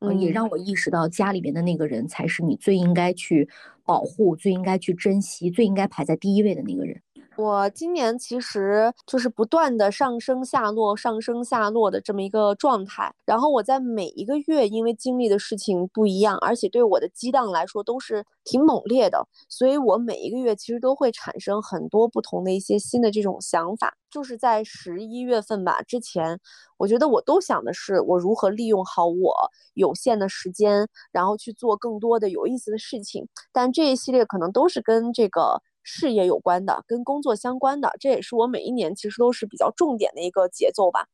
[0.00, 3.46] 嗯，也让我意识到家里面的那个人才是你最应该去
[3.84, 7.00] 保护、最应该去珍惜、最应该排在第一位的那个人。
[7.40, 13.10] 我今年其实就是不断的上升下落、上升下落的这么一个状态。
[13.24, 23.94] 然后我在每一个月，因为经历的事情不一样，而且对我的激荡来说都是挺猛烈的，所以我每一个月其实都会产生很多不同的一些新的这种想法。
[24.10, 26.38] 就是在十一月份吧之前，
[26.76, 29.32] 我觉得我都想的是我如何利用好我
[29.74, 33.26] 有限的时间，然后去做更多的有意思的事情。
[33.50, 35.62] 但这一系列可能都是跟这个。
[35.82, 41.06] 事业有关的，跟工作相关的，这也是我每一年其实都是比较重点的一个节奏吧。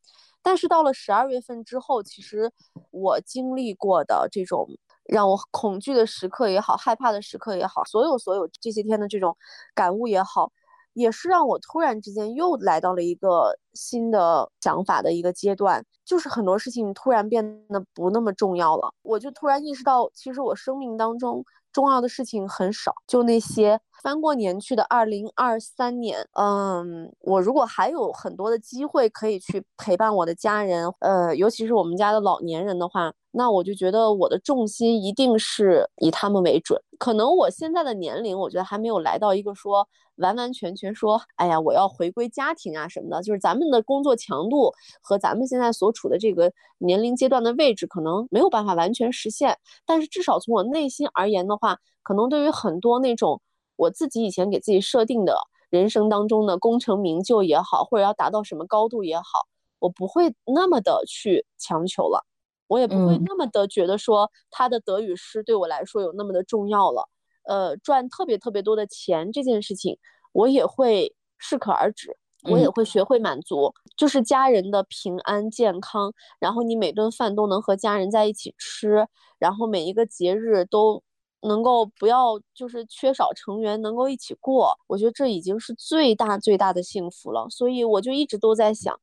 [0.42, 2.52] 但是到了十二月份之后，其实
[2.90, 4.68] 我经历过的这种
[5.04, 9.36] 让我恐惧的时刻也好，害怕的时刻也好，所有所有这些天的这种
[9.74, 10.52] 感悟也好，
[10.92, 18.92] 也是让我突然之间又来到了一个新的想法的一个阶段，就是很多事情突然变得不那么重要了。
[19.02, 21.44] 我就突然意识到，其实我生命当中
[21.76, 23.78] 重要的事情很少，就那些。
[24.02, 36.80] 翻过年去的二零二三年，嗯，我如果还有很多的机会可以去陪伴我的家人，呃，尤其是我们家的老年人的话，那我就觉得我的重心一定是以他们为准。
[36.98, 43.22] 可能我现在的年龄，我觉得还没有来到一个说完完全全说，哎呀，我要回归家庭啊什么的。
[43.22, 49.58] 就是咱们的工作强度和咱们现在所处的这个年龄阶段的位置，可能没有办法完全实现。
[49.84, 53.40] 但是至少从我内心而言的话，可能对于很多那种
[53.76, 55.36] 我自己以前给自己设定的
[55.70, 59.46] 人生当中的功成名就也好，或者要达到什么高度也好，
[59.78, 62.24] 我不会那么的去强求了。
[62.68, 67.08] 我也不会那么的觉得说他的得与失对我来说有那么的重要了。
[67.46, 69.98] 呃，赚特别特别多的钱这件事情，
[70.32, 79.06] 我也会适可而止，我也会学会满足，就是家人的平安健康，然后你每顿饭都能和家人在一起吃，
[79.38, 81.02] 然后每一个节日都
[81.42, 87.46] 能够不要就是缺少成员能够一起过，我觉得这已经是最大最大的幸福了。
[87.50, 88.98] 所以我就一直都在想，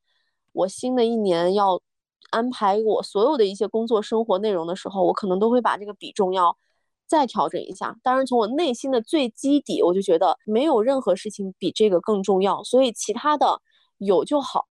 [0.52, 1.80] 我新的一年要。
[2.30, 6.56] 安排我所有的一些工作生活内容的时候，我可能都会把这个比重要
[7.14, 7.96] 再调整一下。
[8.02, 12.64] 当然，从我内心的最基底，我就觉得没有任何事情比这个更重要。
[12.64, 13.60] 所以其他的
[13.98, 14.66] 有就好，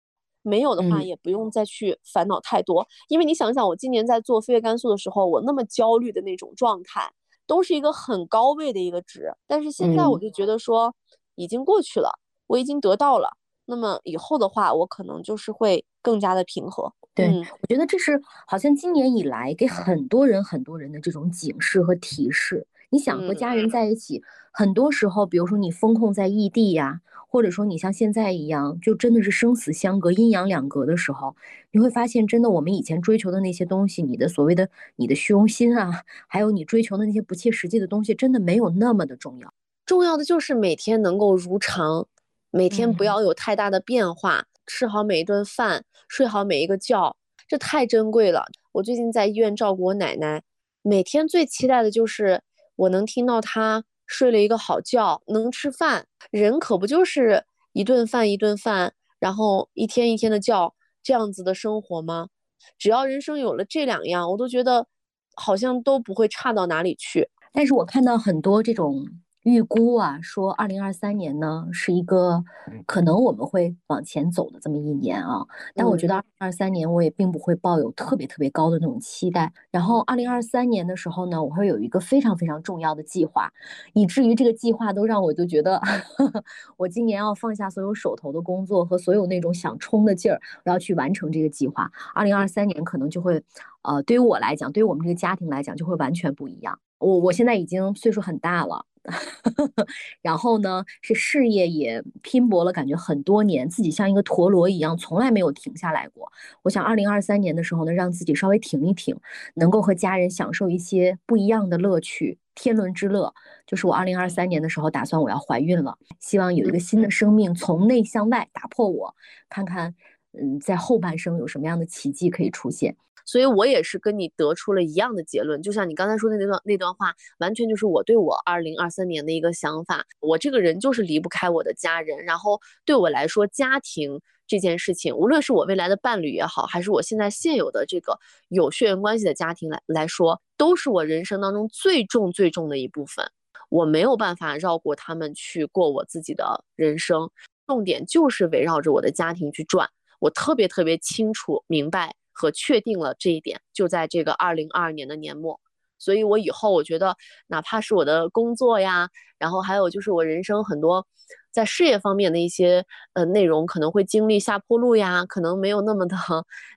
[0.43, 2.87] 没有的话也不用再去烦恼太多。
[3.09, 7.13] 因为你想想，我今年在做飞跃甘肃的时候，我那么焦虑的那种状态，
[7.45, 9.35] 都是一个很高位的一个值。
[9.49, 10.95] 但是现在我就觉得说，
[11.35, 13.38] 已经过去了，我已经得到了。
[13.71, 16.91] 那么以后的话，我可能就是会更加的平和。
[17.15, 17.29] 对，
[17.61, 22.67] 我觉得这是好像今年以来给很多人很多人的这种警示和提示。
[22.91, 31.37] 你想和家人在一起，很多时候，比如说你封控在异地呀，或者说你像现在一样，就真的是生死相隔、阴阳两隔的时候，
[31.71, 39.53] 你会发现，真的我们以前追求的那些东西，你的所谓的你的虚荣心啊，还有你追求的那些不切实际的东西，真的没有那么的重要。
[39.85, 42.07] 重要的就是每天能够如常，
[42.51, 44.45] 每天不要有太大的变化。
[44.67, 47.17] 吃好每一顿饭，睡好每一个觉，
[47.49, 48.45] 这太珍贵了。
[48.73, 50.43] 我最近在医院照顾我奶奶，
[50.83, 52.43] 每天最期待的就是
[52.77, 56.07] 我能听到她睡了一个好觉，能吃饭。
[56.31, 57.43] 人可不就是
[57.73, 62.29] 一顿饭一顿饭，然后一天一天的觉，这样子的生活吗？
[62.77, 64.87] 只要人生有了这两样，我都觉得
[65.35, 67.27] 好像都不会差到哪里去。
[67.55, 69.07] 但是我看到很多这种。
[69.45, 72.45] 预估啊，说二零二三年呢是一个
[72.87, 79.53] 可能我们会往前走的这么一年啊，但我觉得二零二三年我也并不会抱有特别特别高的那种期待。
[79.71, 83.51] 然后二零二三年的时候呢，我会有一个非常非常重要的计划，
[83.95, 85.81] 以至于这个计划都让我就觉得，
[86.77, 91.91] 我今年要放下所有手头的工作和所有那种想冲的劲儿，我要去完成这个计划。
[92.15, 93.43] 二零二三年可能就会，
[93.83, 96.79] 呃，对于我来讲，对于我们这个家庭来讲，就会完全不一样。
[96.99, 98.85] 我我现在已经岁数很大了。
[100.21, 106.31] 然后呢，是事业也拼搏了，感觉很多年，自己像一个陀螺一样，从来没有停下来过。
[106.63, 109.19] 我想，二零二三年的时候呢，让自己稍微停一停，
[109.55, 113.33] 能够和家人享受一些不一样的乐趣，天伦之乐。
[113.67, 119.15] 就是我二零二三年的时候，打算我要怀孕了，希望有一个新的生命从内向外打破我，
[119.49, 119.95] 看看，
[120.41, 122.97] 嗯，在后半生有什么样的奇迹可以出现。
[123.27, 130.03] 所以我也是跟你得出了一样的结论，就像你刚才说的那段那段话，完全就是我对我二零二三年的一个想法。
[130.21, 143.31] 我这个人就是离不开我的家人，然后对我来说，家庭这件事情，无论是我未来的伴侣也好，还是我现在现有的这个有血缘关系的家庭来来说，都是我人生当中最重最重的一部分。
[143.69, 147.31] 我没有办法绕过他们去过我自己的人生，
[147.67, 149.87] 重点就是围绕着我的家庭去转。
[150.19, 152.15] 我特别特别清楚明白。
[152.41, 155.59] 和确定了这一点，就在这个二零二二年的年末，
[155.99, 157.17] 所以我以后我觉得，
[157.49, 159.09] 哪怕是我的工作呀，
[159.41, 161.05] 然后还有就是我人生很多
[161.51, 166.17] 在事业方面的一些呃内容，可能会经历下坡路呀，可能没有那么的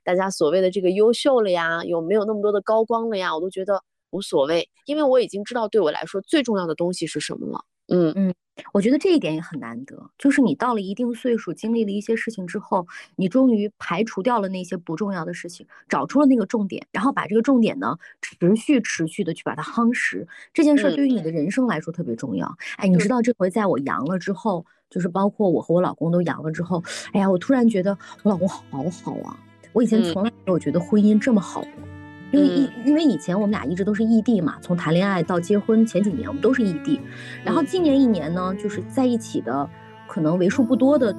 [0.03, 7.63] 大家所谓的这个优秀了呀，有没有那么多的高光了呀，我都觉得无所谓，因为我已经知道对我来说最重要的东西是什么了。
[7.91, 8.33] 嗯嗯。
[8.73, 12.85] 我觉得这一点也很难得，就是你到了一定岁数，经历了一些事情之后，
[13.15, 20.27] 你终于排除掉了那些不重要的事情，找出了那个重点，然后把这个重点呢，持续持续的去把它夯实。
[20.53, 22.55] 这件事对于你的人生来说特别重要。
[22.77, 28.61] 哎，你知道这回在我阳了之后，就是包括我和我老公都阳了之后，哎呀，我突然觉得我老公好
[29.03, 29.39] 好啊，
[29.73, 31.90] 我以前从来没有觉得婚姻这么好过。
[32.31, 36.99] 因为因因为以前我们俩一直都是异地嘛，从谈恋爱到结婚前几年我们都是异地，
[37.43, 39.69] 然后今年一年呢，就是在一起的
[40.07, 41.13] 可能为数不多的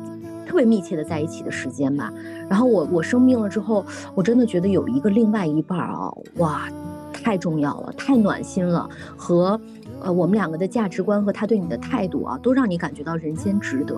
[0.47, 2.12] 特别密切的在一起的时间吧。
[2.48, 3.84] 然后我我生病了之后，
[4.14, 6.68] 我真的觉得有一个另外一半啊，哇，
[7.12, 9.60] 太重要了，太暖心了，和
[10.02, 13.94] 呃，我们两个的价值观和他对你的态度啊，都让你感觉到人间值得。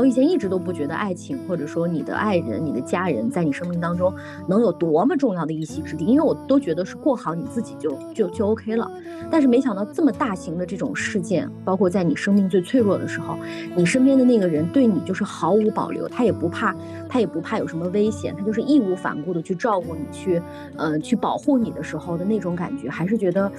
[0.00, 4.12] 我以前一直都不觉得爱情，或者说你的爱人、你的家人，在你生命当中
[4.48, 8.90] 能有多么重要的一席之地，因为我都觉得是过好你自己就就就 OK 了。
[9.30, 13.36] 但是没想到这么大型的这种事件，包括在你生命最脆弱的时候，
[13.76, 16.74] 你身边的那个人对你就是毫无保留，他也不怕，
[17.08, 20.42] 他也不怕有什么危险，他就是义无反顾的去照顾你，去
[20.76, 23.50] 呃去保护你的时候的那种感觉，还是觉得，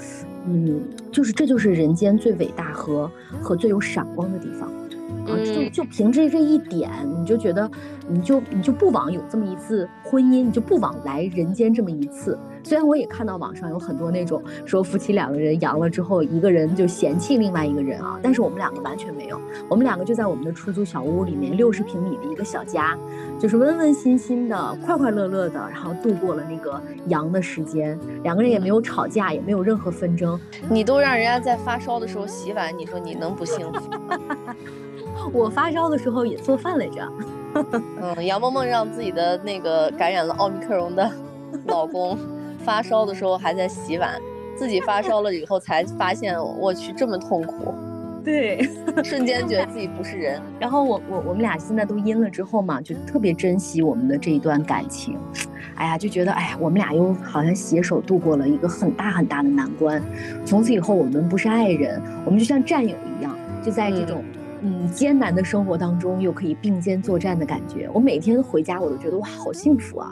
[0.45, 0.81] 嗯，
[1.11, 3.09] 就是这就是人间最伟大和
[3.41, 4.69] 和最有闪光的地方。
[5.25, 7.69] 啊，就就凭这这一点，你就觉得，
[8.07, 12.37] 你就你就不枉有这么一次婚姻，你就不枉来人间这么一次。
[12.63, 19.39] 虽然我也看到网上有很多那种说夫妻两个人阳了之后，一个人就嫌弃另外一个人啊，但是我们两个完全没有，
[19.69, 22.97] 我们两个就在我们的出租小屋里面，六十平米的一个小家，
[23.39, 27.97] 就是温温馨馨的、快快乐乐的，然后度过了那个阳的时间。
[28.23, 30.39] 两个人也没有吵架，也没有任何纷争。
[30.67, 33.81] 你都让人家在发烧的时候洗碗，你说你能不幸福？
[35.33, 37.11] 我发烧的时候也做饭来着。
[38.01, 41.09] 嗯，杨梦梦让自己的那个感染了奥密克戎的
[41.67, 42.17] 老公
[42.63, 44.19] 发烧的时候还在洗碗，
[44.57, 47.73] 自己发烧了以后才发现，我去这么痛苦。
[48.25, 48.67] 对，
[49.03, 50.41] 瞬间觉得自己不是人。
[50.59, 55.17] 然后我我我们俩现在都阴了之后嘛，就特别珍惜我们的这一段感情。
[55.75, 60.01] 哎呀，就觉得哎呀，我们俩又好像携手度过了一个很大很大的难关。
[60.43, 64.23] 从此以后，我们不是爱人，我们就像战友一样，就在这种。
[64.61, 70.11] 嗯，艰难的生活当中又可以并肩作战的感觉，我每天回家我都觉得哇，好幸福啊！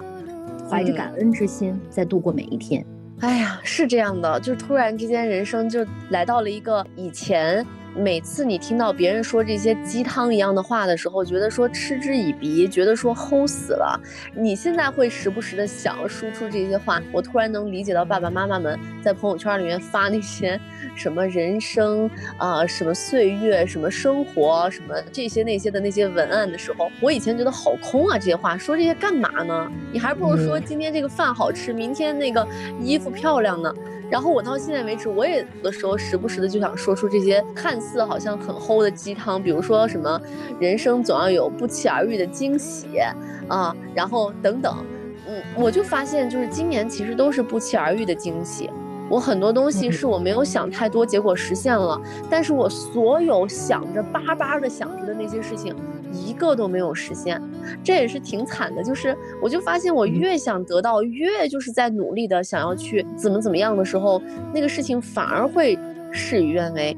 [0.69, 2.85] 怀着感恩之心在度过每一天。
[3.19, 7.65] 哎呀，是这样的，就突然之间人生就来到了一个以前。
[7.95, 13.99] 每次你听到别人说这些鸡汤一样的话的时候，觉得说嗤之以鼻，觉得说齁死了。
[14.35, 20.59] 你现在会时不时的想要输出这些话，我突然能理解到爸爸妈妈们在朋友圈里面发那些
[20.95, 29.71] 什么人生啊、什么岁月、什么生活、什么这些那些的那些文案的时候，我以前觉得好空啊，这些话说这些干嘛呢？
[29.91, 32.47] 你还不如说今天这个饭好吃，明天那个
[32.81, 33.73] 衣服漂亮呢。
[34.13, 40.21] 然后我到现在为止，我也有的时候时不时的就想说出这些看似好像很齁的鸡汤，比如说什么
[40.59, 42.99] 人生总要有不期而遇的惊喜
[43.47, 44.85] 啊，然后等等，
[45.27, 48.69] 嗯，我就发现就是今年其实都是不期而遇的惊喜。
[49.09, 51.99] 我很多东西是我没有想太多，结果实现了，
[52.29, 55.75] 但是我所有想着巴巴的想着的那些事情。
[56.13, 57.41] 一个都没有实现，
[57.83, 58.83] 这也是挺惨的。
[58.83, 64.21] 就是我就发现，我越想得到，越就是在努力的想要去怎么怎么样的时候，
[64.53, 65.77] 那个事情反而会
[66.11, 66.95] 事与愿违。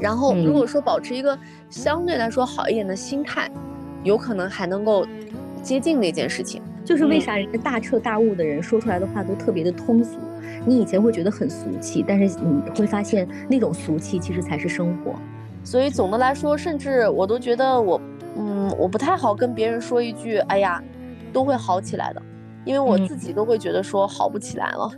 [0.00, 1.38] 然后如果说保持一个
[1.70, 3.50] 相对来说好一点的心态，
[4.02, 5.06] 有可能还能够
[5.62, 6.60] 接近那件事情。
[6.84, 10.18] 就是为啥人家大彻大悟的人说出来的话都特别的通俗，
[10.64, 15.14] 你以前会觉得很俗气，但是你会发现那种俗气其实才是生活。
[15.68, 18.00] 所以总的来说，甚至我都觉得我，
[18.38, 20.82] 嗯，我不太好跟别人说一句，哎呀，
[21.30, 22.22] 都会好起来的，
[22.64, 24.90] 因为我自己都会觉得说好不起来了，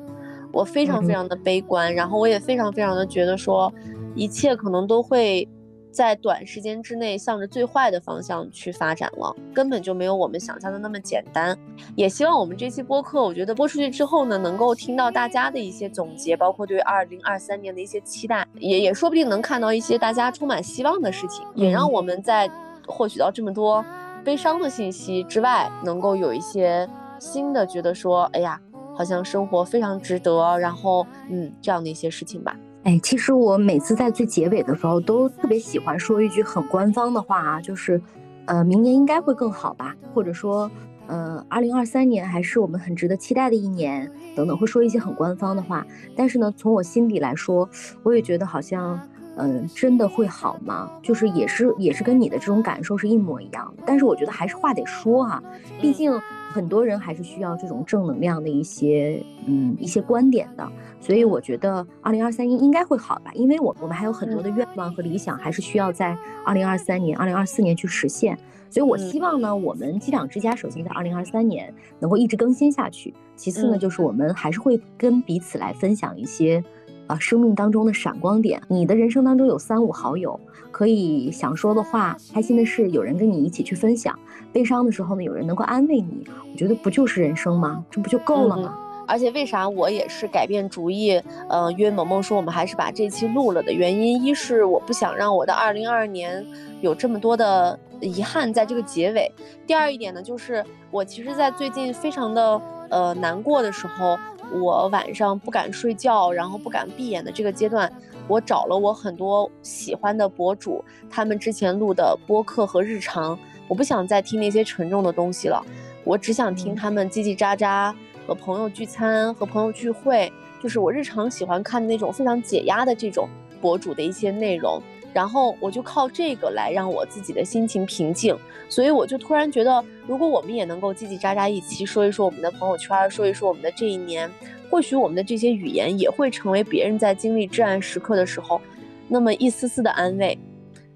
[0.53, 3.73] 我非常非常的悲观，然后我也非常非常的觉得说，
[4.15, 5.49] 一切可能都会。
[5.91, 11.57] 在短时间之内，向着最坏的方向去发展了，根本就没有我们想象的那么简单。
[11.97, 22.49] 也希望我们这期播客，我觉得播出去之后呢，能够听到大家的一些总结，包括对二零二三年的一些期待，也也说不定能看到一些大家充满希望的事情，也让我们在
[22.87, 23.85] 获取到这么多
[24.25, 26.89] 悲伤的信息之外，能够有一些
[27.19, 28.61] 新的觉得说，哎呀，
[28.95, 32.57] 好像生活非常值得，然后嗯，这样的一些事情吧。
[32.83, 38.01] 哎，其实我每次在最结尾的时候都特别喜欢说一句很官方的话啊，就是，
[38.47, 40.71] 呃，明年应该会更好吧，或者说，
[41.07, 45.87] 呃，二零二三年还是我们很值得期待的一年，等等，会说一些很官方的话。
[46.17, 47.69] 但是呢，从我心底来说，
[48.03, 48.99] 我也觉得好像，
[49.41, 50.91] 嗯，真的会好吗？
[51.03, 53.83] 就是也是也是跟你的这种感受是一模一样的。
[53.87, 55.43] 但是我觉得还是话得说哈，
[55.81, 56.13] 毕竟。
[56.53, 60.69] 很多人还是需要这种正能量的一些，嗯，一些观点的，
[61.01, 68.37] 所以我觉得二零二三应应该会好吧，因为我我们还有很多的愿望和理想，还是需要在二零二三年、二零二四年去实现。
[68.69, 76.65] 所以我希望呢，我们机长之家首先在二零二三年能够一直更新下去，其次呢，就是我们还是会跟彼此来分享一些。
[77.11, 80.39] 啊，生命当中的闪光点，你的人生当中有三五好友，
[80.71, 84.17] 可以想说的话，开心的事有人跟你一起去分享，
[84.53, 87.85] 悲伤的时候呢，有人能够安慰你，我觉得不就是人生吗？
[87.91, 88.79] 这不就够了吗？
[89.09, 96.47] 而且为啥我也是改变主意，呃，约萌萌说我们还是把这期录了的原因，一是我不想让我的二零二二年
[96.81, 99.29] 有这么多的遗憾在这个结尾，
[99.67, 104.17] 第二一点呢，就是我其实，在最近非常的呃难过的时候。
[104.53, 107.93] 我晚上不敢睡觉，然后不敢闭眼的这个阶段，
[108.27, 115.65] 我找了我很多喜欢的博主，他们之前录的播客和日常，我不想再听那些沉重的东西了，
[116.05, 117.95] 我只想听他们叽叽喳喳
[118.27, 120.33] 和朋友聚餐和朋友聚会，
[120.63, 123.29] 就是我日常喜欢看的那种非常解压的这种
[123.61, 124.83] 博主的一些内容。
[125.13, 128.37] 然后我就靠这个来让我自己的心情平静，
[128.69, 134.31] 所以我就突然觉得，如果我们也能够叽叽喳喳一起说一说我们的朋友圈，说一说我们的这一年，
[134.71, 138.61] 或许我们的这些语言也会成为别人在经历至暗时刻的时候，
[139.09, 140.39] 那么一丝丝的安慰，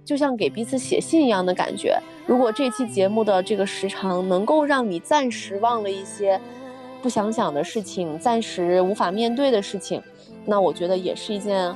[0.04, 1.98] 就像给彼此写信一样的感觉。
[2.24, 6.40] 如果这期节目的这个时长能够让你暂时忘了一些
[7.02, 10.00] 不想想的事情，暂时无法面对的事情，
[10.46, 11.74] 那我觉得也是一件。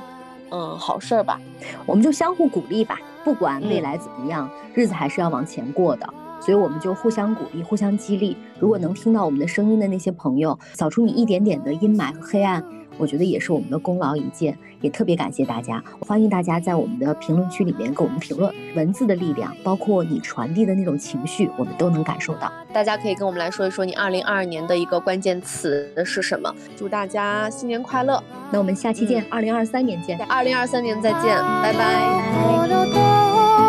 [0.51, 1.39] 嗯，好事儿吧，
[1.85, 2.99] 我们就相互鼓励吧。
[3.23, 6.07] 不管未来怎么样，日子还是要往前过的，
[6.39, 8.35] 所以我们就互相鼓励，互相激励。
[8.59, 12.63] 如果能听到我们的声音的那些朋友，扫出你一点点的阴霾和黑暗。
[12.99, 15.81] 我觉得也是我们的功劳一件，也特别感谢大家。
[16.01, 22.51] 欢迎大家在我们的评论区里面给我们评论，文字的力量，包括你传递的那种情绪，我们都能感受到。
[22.73, 26.53] 大家可以跟我们来说一说，你二零二二年的一个关键词是什么？
[26.75, 28.21] 祝大家新年快乐！
[28.51, 33.68] 那我们下期见，二零二三年见，二零二三年再见，拜拜。